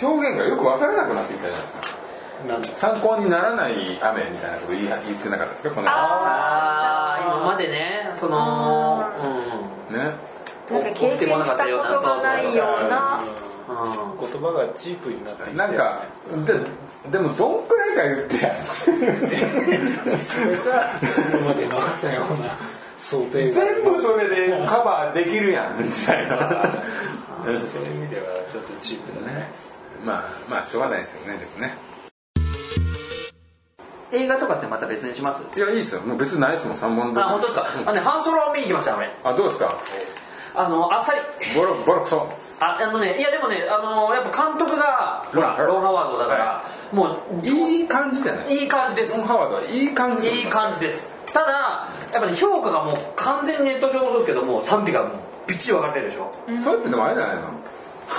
[0.00, 1.80] 表現がよく分からなくなってきたじゃないですか。
[2.48, 5.70] なんだ参考にならない雨みたいなこと言い言ってなかったですか？
[5.70, 5.92] この間。
[5.96, 9.04] ああ今までねその
[9.90, 9.96] うん。
[9.96, 10.14] ね。
[10.68, 13.20] 確かに経験したことがないような。
[13.48, 13.76] うん言
[14.40, 16.04] 葉がチープになってきてなんか
[16.44, 20.62] ででもどんくらいか言ってやそれが
[21.30, 22.50] 今までなかったような
[22.96, 23.60] 想定が。
[23.64, 26.36] 全部それでカバーできるやんみたいな。
[27.44, 29.48] そういう意味ではちょっとチープだね。
[30.04, 31.74] まあまあしょうがないですよねでもね。
[34.12, 35.42] 映画とかってまた別にします？
[35.58, 36.02] いやいいですよ。
[36.02, 37.66] もう別にないですもん3本あ本当ですか。
[37.86, 39.74] あのねハンソロを見に行きました俺あどうですか？
[40.56, 41.20] あのあっさり。
[41.54, 42.28] ボロボロクソ
[42.60, 49.16] ああのねいやでもねあのやっぱ監督がほらロン・ハワードだからもういい感じじゃないいい感じです。
[49.16, 51.12] ロン・ハワードはいい感じでいい感じです。
[51.32, 55.10] ただやっぱり評価がもう完全にネット上もそうですけども賛否が
[55.48, 56.32] びっちり分かれてるでしょ。
[56.62, 57.42] それってでもあれじゃないの？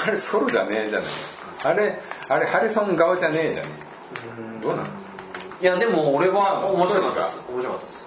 [0.07, 1.09] あれソロじゃねえじゃない
[1.63, 3.69] あれあれハリソン側じゃねえじゃね
[4.59, 4.63] え。
[4.63, 4.87] どうなの？
[5.61, 7.37] いやでも俺は面白かったです。
[7.49, 8.05] 面白かったです。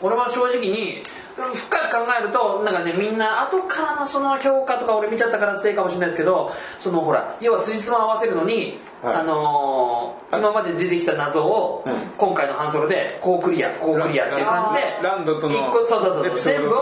[0.00, 1.02] 俺は正直に
[1.34, 9.14] 深く考えるとなんかねみんな後からのその評価とか俺見ちゃったからせいかもしれないですけどそのほら要は辻褄合わせるのに、はい。
[9.16, 11.92] あのー今まで出てきた謎を、うん。
[12.16, 16.80] 今回の半ソロでこうクリアこうクリアっていう感じでランドとの一個そうそうそうエピソード全部を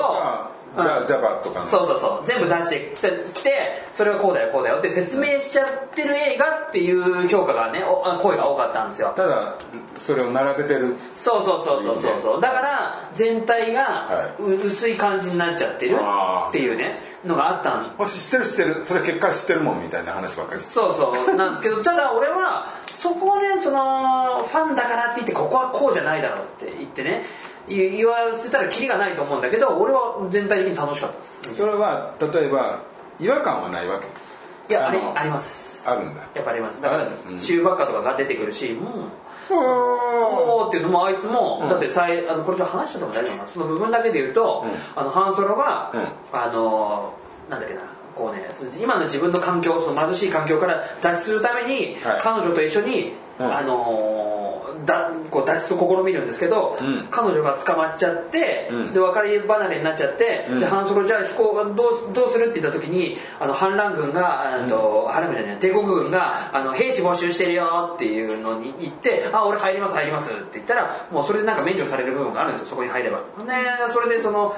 [0.78, 1.66] ジャジャバとかの。
[1.66, 2.26] そうそうそう。
[2.26, 9.12] 全部出してきてきてそれはこうだよこうだよって説明しちゃってる映画っていう評価がねおあ声が多かったんですよ。
[9.16, 9.54] ただ
[10.00, 10.96] それを並べてる。
[11.14, 12.20] そうそうそうそうそう。
[12.20, 14.08] そうだから全体が
[14.64, 15.96] 薄い感じになっちゃってる
[16.48, 20.60] っていうねのがあったんもし知ってる知ってるそれ結果知ってるもんみたいな話ばっかり。
[20.60, 27.24] そうそうなんですけど ただ俺はそこをねそのファンだからって言ってここはこうじゃないだろうって言ってね
[27.68, 31.40] 言言わせたらキリがないと思うんだけど俺は全体的に楽しかったです。
[31.56, 32.80] それは例えば
[33.18, 34.06] 違和感はないわけ？
[34.72, 35.88] いやありのあります。
[35.88, 36.22] あるんだ。
[36.34, 36.80] やっぱあります。
[36.80, 37.38] だからうん。
[37.38, 41.68] 中ばっかとかが出てくるしもうおおーっていうのもあいつも、うん。
[41.68, 43.48] だってさいあのこれちょっと話しちゃっても大丈夫かな。
[43.48, 44.70] その部分だけで言うと、うん。
[45.00, 46.38] あのハンソロが、うん。
[46.38, 47.14] あの
[47.48, 47.80] なんだっけな
[48.14, 48.48] こうね
[48.80, 52.20] 今の自分の環境その貧しい環境から脱出するために、はい。
[52.20, 53.46] 彼女と一緒に、うん。
[53.46, 54.29] あの
[54.86, 57.06] だこう脱出を試みるんですけど、うん。
[57.10, 58.92] 彼女が捕まっちゃって、うん。
[58.92, 60.60] で別れ離れになっちゃって、うん。
[60.60, 73.18] でハンソロじゃあ飛行どうどうするって言った時にあの反乱軍が、あと反乱軍じゃない帝国軍があの兵士募集してるよっていうのに言って「あ俺入ります入ります」って言ったらもうそれでなんか免除される部分があるんですよそこに入れば。
[73.44, 74.54] ねそれでその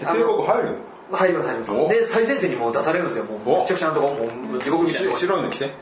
[0.00, 0.76] 帝国入る？
[1.10, 1.72] 入ります入ります。
[1.72, 1.88] お。
[1.88, 3.60] で最前線にもう出されるんですよもうお。
[3.60, 5.74] めちゃくちゃなとこもう地獄みたいな白いの着て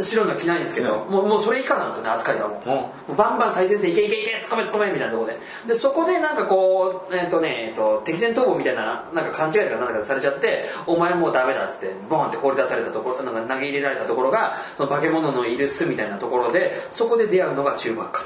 [0.00, 2.68] 白いのは着ないんですけど着ないもうもうそれ以下なんですよね扱いがもう。
[2.68, 2.74] うん。
[2.74, 5.38] もうバンバン最前線いけいけいけ突っ込め突っ込めみたいなところで。
[5.68, 18.24] でそこでなんかこうえっ、とね、えっと敵前逃亡みたいななんか勘違いとかなんかされちゃってお前もうダメだっつってボンって放り出されたところなんか投げ入れられたところがその化け物のいる巣みたいなところでそこで出会うのが中ばっか。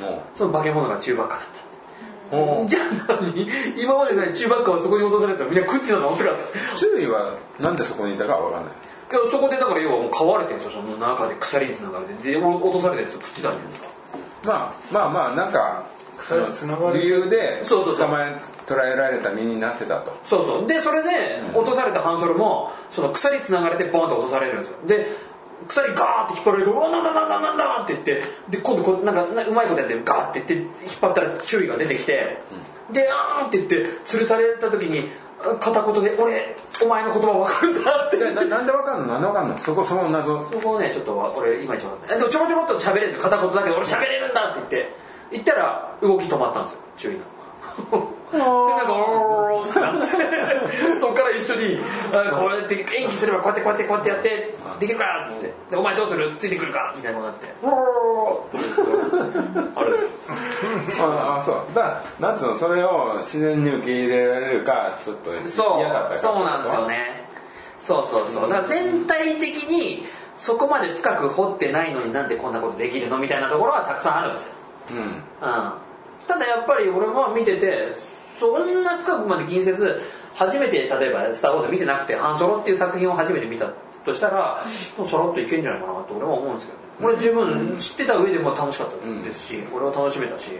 [0.00, 1.66] もその化け物が中ばっかだった。
[2.68, 3.48] じゃあ何？
[3.80, 6.12] 今までない中ばっかはそこに落とされてたらみんな食ってたの？
[6.14, 6.34] ってかっ
[6.72, 6.76] た。
[6.76, 12.30] 注意はなんでそこにいたかは分かんないいやそこでだから要はもう飼われてるんですよその中で鎖につながれて。
[12.30, 13.88] で落とされたやつ食ってたんじゃないですか。
[14.44, 15.86] まあまあまあなんか
[16.18, 18.06] 鎖つながる理由でそうそうそう。
[18.06, 20.66] 捕まえ捕らえられた身になってたとそうそう。
[20.66, 24.76] でそれで落とされたハンソルもその鎖つながれてボンと落とされるんですよ。
[24.86, 25.06] で
[25.68, 32.38] 鎖ガーって引っ張られるから「うわなんだなんだなんだ」って言ってで今度こうなんかなうまいことやってガーって言って引っ張ったら注意が出てきて、
[32.92, 35.08] であーって言って吊るされた時に
[35.60, 38.16] 片言で「俺お前の言葉分かるんだ」って。
[38.16, 39.12] ななんでわかんの？
[39.14, 39.58] なんでわかんの？
[39.58, 40.42] そこその謎。
[40.44, 42.16] そこをねちょっと俺いまいち分かんない。
[42.16, 43.18] えでもちょこちょこっと喋れる。
[43.18, 44.92] 片言だけど俺喋れるんだって言って
[45.32, 47.20] 言ったら動き止まったんですよ注意の
[48.32, 50.06] でなんかおーってなって
[51.00, 51.78] そっから一緒に
[52.12, 55.70] あこうやって演技すればこうやってこうやってこうやってやってできるかって言って。
[55.70, 56.34] でお前どうする？
[56.36, 57.54] ついてくるかみたいなことになって。
[57.62, 61.02] おーってあれです。
[61.02, 61.56] ああそう。
[61.74, 67.24] だからなんつうのそれを自然に受け入れられるかちょっとそう嫌だったかそうなんですよね。
[67.80, 68.50] そうそうそう。
[68.50, 70.04] だから全体的に
[70.36, 73.18] そこまで深く掘ってないのになんでこんなことできるの？
[73.18, 74.52] みたいなところはたくさんあるんですよ、
[74.90, 74.98] うん。
[74.98, 75.04] うん、
[76.26, 77.92] ただやっぱり俺は見てて
[78.38, 80.00] そんな深くまで気にせず
[80.34, 83.70] 初めて例えば「スター・ウォーズ」見てなくて「ハンソロ」っていう作品を初めて見た
[84.04, 84.62] としたら
[84.96, 90.52] もうさらっといけんじゃないかなと俺は思うんですけど俺十分知ってた上でも楽しかったですし、俺は楽しめたし、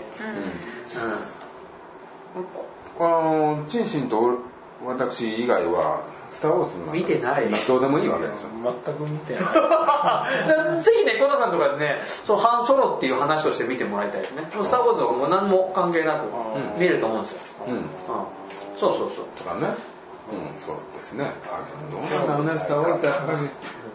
[2.98, 4.38] あのチンシンと
[4.84, 7.44] 私以外は「スター・ウォーズ」の見てない。
[7.66, 8.48] どうでもいいわけですよ。
[8.84, 9.42] 全く見てない。
[9.42, 16.24] うん、ぜひねコタさんとかでねそのハンソロっていう話として見てもらいたいですね「スター・ウォーズ」はもう何も関係なく
[16.78, 17.74] 見れると思うんですよ、うん。
[17.74, 17.80] うん、
[18.78, 19.24] そうそうそう。
[19.36, 19.96] とかね。
[20.28, 21.30] うんそうですね。
[21.48, 21.62] あ
[21.92, 23.38] どうなんだろうね「スター・ウォーズ」ってやっぱり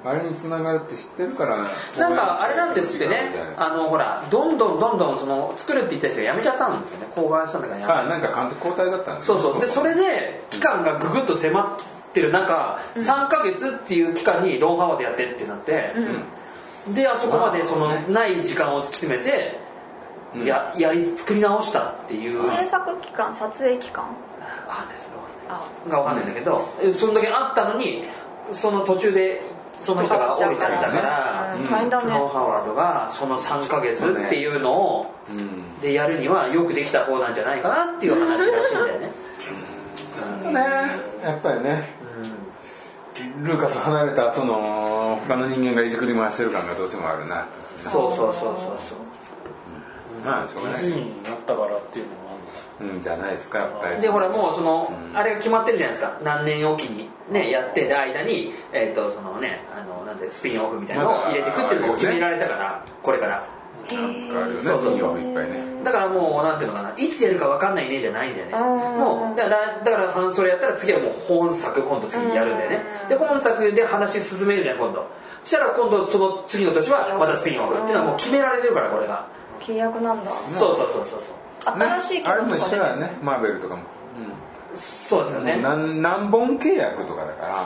[0.03, 7.07] あれにつながるって知ってるからなんかあれなんですってねあのほらどんどんどんどんその作るって言った人がやめちゃったんですよね。
[7.17, 7.79] 交換したんだから。
[7.81, 9.59] やめあなんか監督交代だったんですそうそう。
[9.59, 11.79] でそれで期間がぐぐっと迫っ
[12.13, 15.91] てる中、3ヶ月っていう期間にロンハワーでやってってなって、
[16.93, 19.59] であそこまでそのない時間を突き詰めて、
[20.45, 22.41] ややり作り直したっていう。
[22.41, 24.03] 制作期間撮影期間？
[24.03, 25.01] わかんない
[25.89, 28.03] がわかんないんだけど、えそんだけあったのに
[28.51, 29.41] その途中で
[29.79, 31.69] その人が降りちゃったからうん。
[31.69, 35.79] 大変だロン・ねハワードがその3ヶ月っていうのをうん。
[35.81, 39.11] でやるにはよくできた方なんじゃないかなっていう話らしいんだよね。
[40.53, 40.59] ね
[41.23, 42.00] やっぱりね
[43.43, 47.47] ルーカス離れた後の他の人間がいじくり回してる感がどうしてもあるな。
[47.75, 50.25] そうそうそうそうそう。
[50.25, 50.81] まあしょうがない。
[50.81, 52.21] ディズニーになったからっていうのも
[52.81, 54.01] うんじゃないですかやっぱり。
[54.01, 56.19] でほらもうその、あれが決まってるじゃないですか。
[56.23, 63.47] 何年おきにねやってる間にえっ、とそのねあのなんてスピンオフみたいなのを入れていくっていうのを決められたからこれから
[63.95, 64.97] なんかあるよねそうそうそう。
[64.99, 65.71] そういっぱいね。
[65.83, 68.53] だからもうなんていうのかないつやるか分かんないねじゃないんだよね。
[68.53, 72.81] うんもうだからだから半それやったら次はもう本作今度次やるんだよね。
[73.09, 75.07] で本作で話進めるじゃん今度。
[75.43, 79.27] そしたら今度その次の年はまたスピンオフっていうのはもう決められてるからこれが。
[79.59, 80.29] 契約なんだ。
[80.29, 81.79] そうそうそうそうそう。
[81.79, 83.17] 新しいあれも一緒だよね。
[83.21, 83.83] マーベルとかも。
[84.75, 85.59] そうですよね。
[85.61, 87.65] 何何本契約とかだから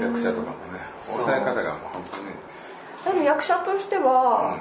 [0.00, 0.80] 役者とかもね。
[0.98, 3.14] 抑え方がもう本当に。
[3.14, 4.58] でも役者としては、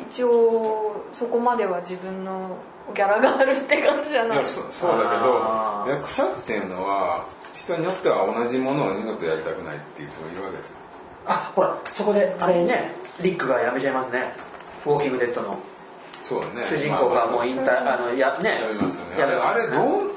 [0.00, 2.56] 一応そこまでは自分の
[2.94, 4.38] ギャラがあるって感じじゃない。
[4.38, 7.24] いやそそうだけど役者っていうのは
[7.54, 10.76] 人によっては同じものを二度とやりたくないっていう人がいるわけですよ。
[11.26, 12.92] あほらそこであれね
[13.22, 14.32] リックが辞めちゃいますね。
[14.84, 15.58] ウォーキングデッドの。
[16.22, 16.66] そうだね。
[16.68, 18.50] 主人公がもう引退あのやね。
[18.50, 19.22] やりますよね。
[19.22, 20.10] あれあれどう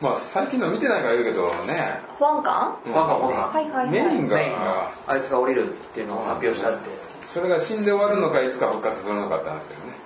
[0.00, 2.00] まあ最近の見てないから言うけどね。
[2.18, 3.88] 不安感ファンがファンがはいはいはい。
[3.90, 4.36] メインが。
[4.36, 7.07] メインがあいつが降りるっていうのを発表したって
[7.38, 9.98] それが死んで終わるのかいつか復活するのかって話だよね。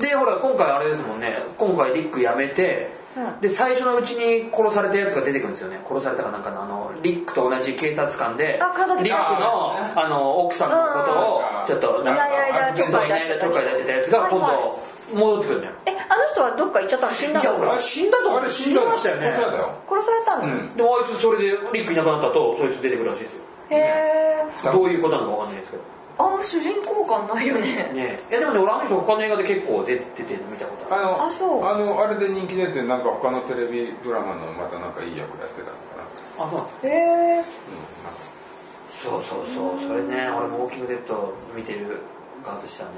[0.00, 1.38] でほら今回あれですもんね。
[1.56, 3.40] 今回リック辞めて、うん。
[3.40, 5.78] で最初のうちに殺されたやつが出てくるんですよね。
[5.86, 8.58] 殺されたかなんかのあのリックと同じ警察官で
[9.02, 23.38] リックのあの奥さんのことをちょっといない間ちょっかい出してたちょっかい出してたやつが今はい度戻ってくるのよえあの人はどっか行っちゃったの死んだいやの俺死んだとあれ死んだましたよねそうだよ殺されたの、うんでもあいつそれでリックいなくなったとそいつ出てくるらしいですよ
[23.70, 27.90] へえどういうことなのかわかんないですけどあんま主人公感ないよね。
[27.92, 28.20] ね。
[28.30, 31.04] えいやでもね俺あの人他の映画で結構出てて見たことある。
[31.04, 31.64] あのあそう。
[31.64, 36.44] あのあれで人気出てなんか他のテレビドラマのまたなんかいい役やってたのかな。
[36.44, 36.86] あそう。
[36.86, 37.44] へえうん
[39.02, 41.98] そうそうそうそれね俺もウォーキングデッド見てる
[42.44, 42.96] 側としてはね、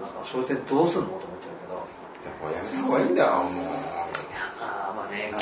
[0.00, 1.98] なんかそれでどうすんのと思ってるけど。
[2.42, 3.42] もうやめた方がいいんだよもう
[4.60, 5.32] ああまあね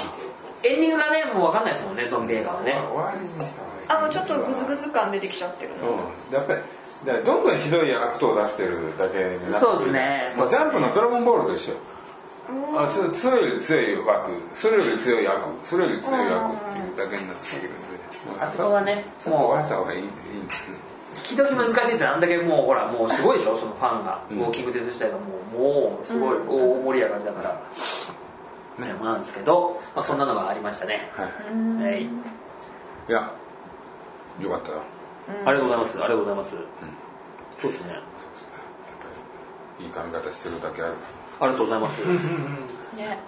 [0.62, 2.72] エンディングがねもう分かんないですもんねゾンビ映画はね。
[2.72, 3.88] 終わりにした方がいい。
[3.88, 5.90] あもうちょっとグズグズ感出てきちゃってるの。
[5.90, 6.34] うん。
[6.34, 6.60] やっぱり
[7.04, 10.32] どんどんひどい悪党を出してるだけになってそうですね。
[10.36, 11.74] もうジャンプのドラゴンボールと一緒。
[12.78, 17.80] あそそれより強い悪それより強い悪それより強い悪っていうだけになってきてるんで。
[18.40, 19.04] あそこはね。
[19.26, 20.10] もうた方がいいいいん
[20.46, 20.76] ですね
[21.16, 23.56] 引き時難しいですねあんだけもうほらもうすごいでしょ？
[23.56, 24.38] そのファンが、うん。
[24.38, 25.24] ウォーキングデッド自体がも
[25.54, 27.42] うもうすごい大盛り上がりだか
[28.78, 31.26] ら、ね、まあなんですけど、まあ、そんなのがありましたね、はい。
[31.90, 32.08] はい、い
[33.08, 33.32] や
[34.40, 34.82] よかったよ
[35.28, 35.98] ありがとうございます。
[35.98, 37.94] ありがとうございます、そうですね。
[38.16, 38.52] そうですね。
[38.52, 38.58] や
[38.94, 39.06] っぱ
[39.80, 40.92] りいい髪型してるだけある。
[41.40, 42.00] ありがとうございます。
[42.96, 43.18] ね。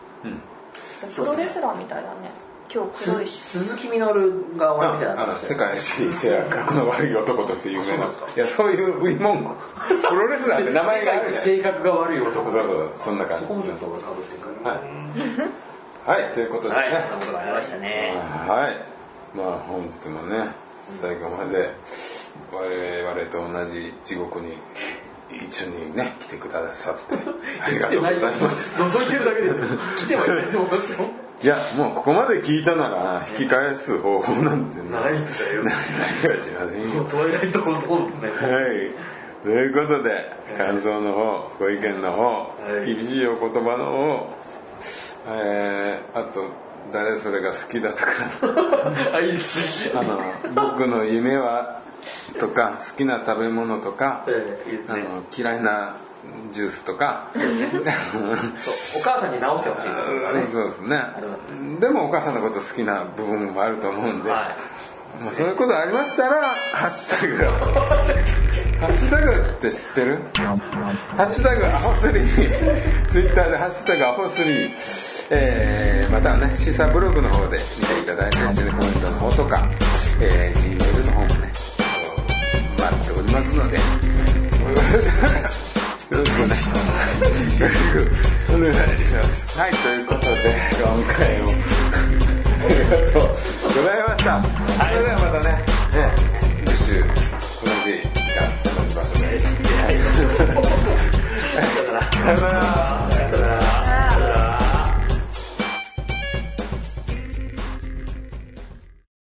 [1.14, 2.48] プロレスラーみたいだね。
[2.72, 5.32] 今日黒いし鈴木みのるが終わりみたいな。
[5.32, 8.04] あ世界一性格の悪い男として有名な。
[8.04, 9.54] いやそういう売り文句
[9.88, 13.46] プロレスラーって名前が性格が悪い男そうそうそんな感じ。
[13.46, 14.70] ここもちょっと俺かぶってるから。
[16.12, 16.74] はい、はい、ということでね。
[16.74, 16.90] はい。
[16.90, 18.14] そんなことがありましたね。
[18.46, 19.36] はい。
[19.36, 21.70] まあ本日もね最後まで
[22.52, 24.54] 我々と同じ地獄に
[25.30, 27.14] 一緒にね来てくださって
[27.62, 28.74] ありがとうございます。
[28.80, 29.78] 覗いてるだけですよ。
[29.98, 31.08] 来てはいないと思いますよ。
[31.40, 35.64] いやもうここまで聞いたなら引き返す方法なんてねないんだよ。
[35.64, 37.04] ないかしませんよ。
[37.04, 38.52] トワイライトゾーンですね。
[38.52, 38.90] はい。
[39.44, 42.94] ということで感想の方ご意見の方、い。
[42.94, 44.38] 厳しいお言葉の方
[45.30, 48.06] えー、あと誰それが好きだとか。
[49.94, 51.80] あの僕の夢は
[52.38, 54.24] とか好きな食べ物とか、
[54.88, 55.96] あの嫌いな
[56.52, 57.30] ジュースとか。
[57.34, 59.88] お母さんに直してほしい。
[60.52, 61.00] そうですね。
[61.80, 64.56] でもお母さんのこと好きな部分もあると思うんで、は
[65.20, 67.36] まあ、そういうことありましたら「ハッシュタグ」
[68.78, 70.18] ハッシュタグって知ってる？
[70.34, 70.54] ハ
[71.24, 73.08] ッシュタグアホスリー。
[73.08, 74.74] ツイッターで「ハッシュタグアホスリー」
[75.30, 79.68] えー、またはねシーサーブログの方で見ていただいてですねコメントの方とか、
[80.20, 81.52] えー、G メールの方もね
[82.78, 83.82] 待っておりますのでよ
[84.24, 85.78] ろしくお願いします
[86.12, 86.40] よろしく
[88.54, 90.34] お願いしますはいということで
[90.72, 91.48] 今回も
[92.60, 93.28] ありがとう
[93.68, 94.42] ございました。
[94.42, 95.50] それではまたね、
[95.94, 96.10] ね、
[96.66, 97.06] 次週、同
[97.84, 99.26] じ時間、同じ場所で。
[99.26, 99.94] はい。
[101.54, 102.62] さよなら。
[103.10, 103.87] さよなら。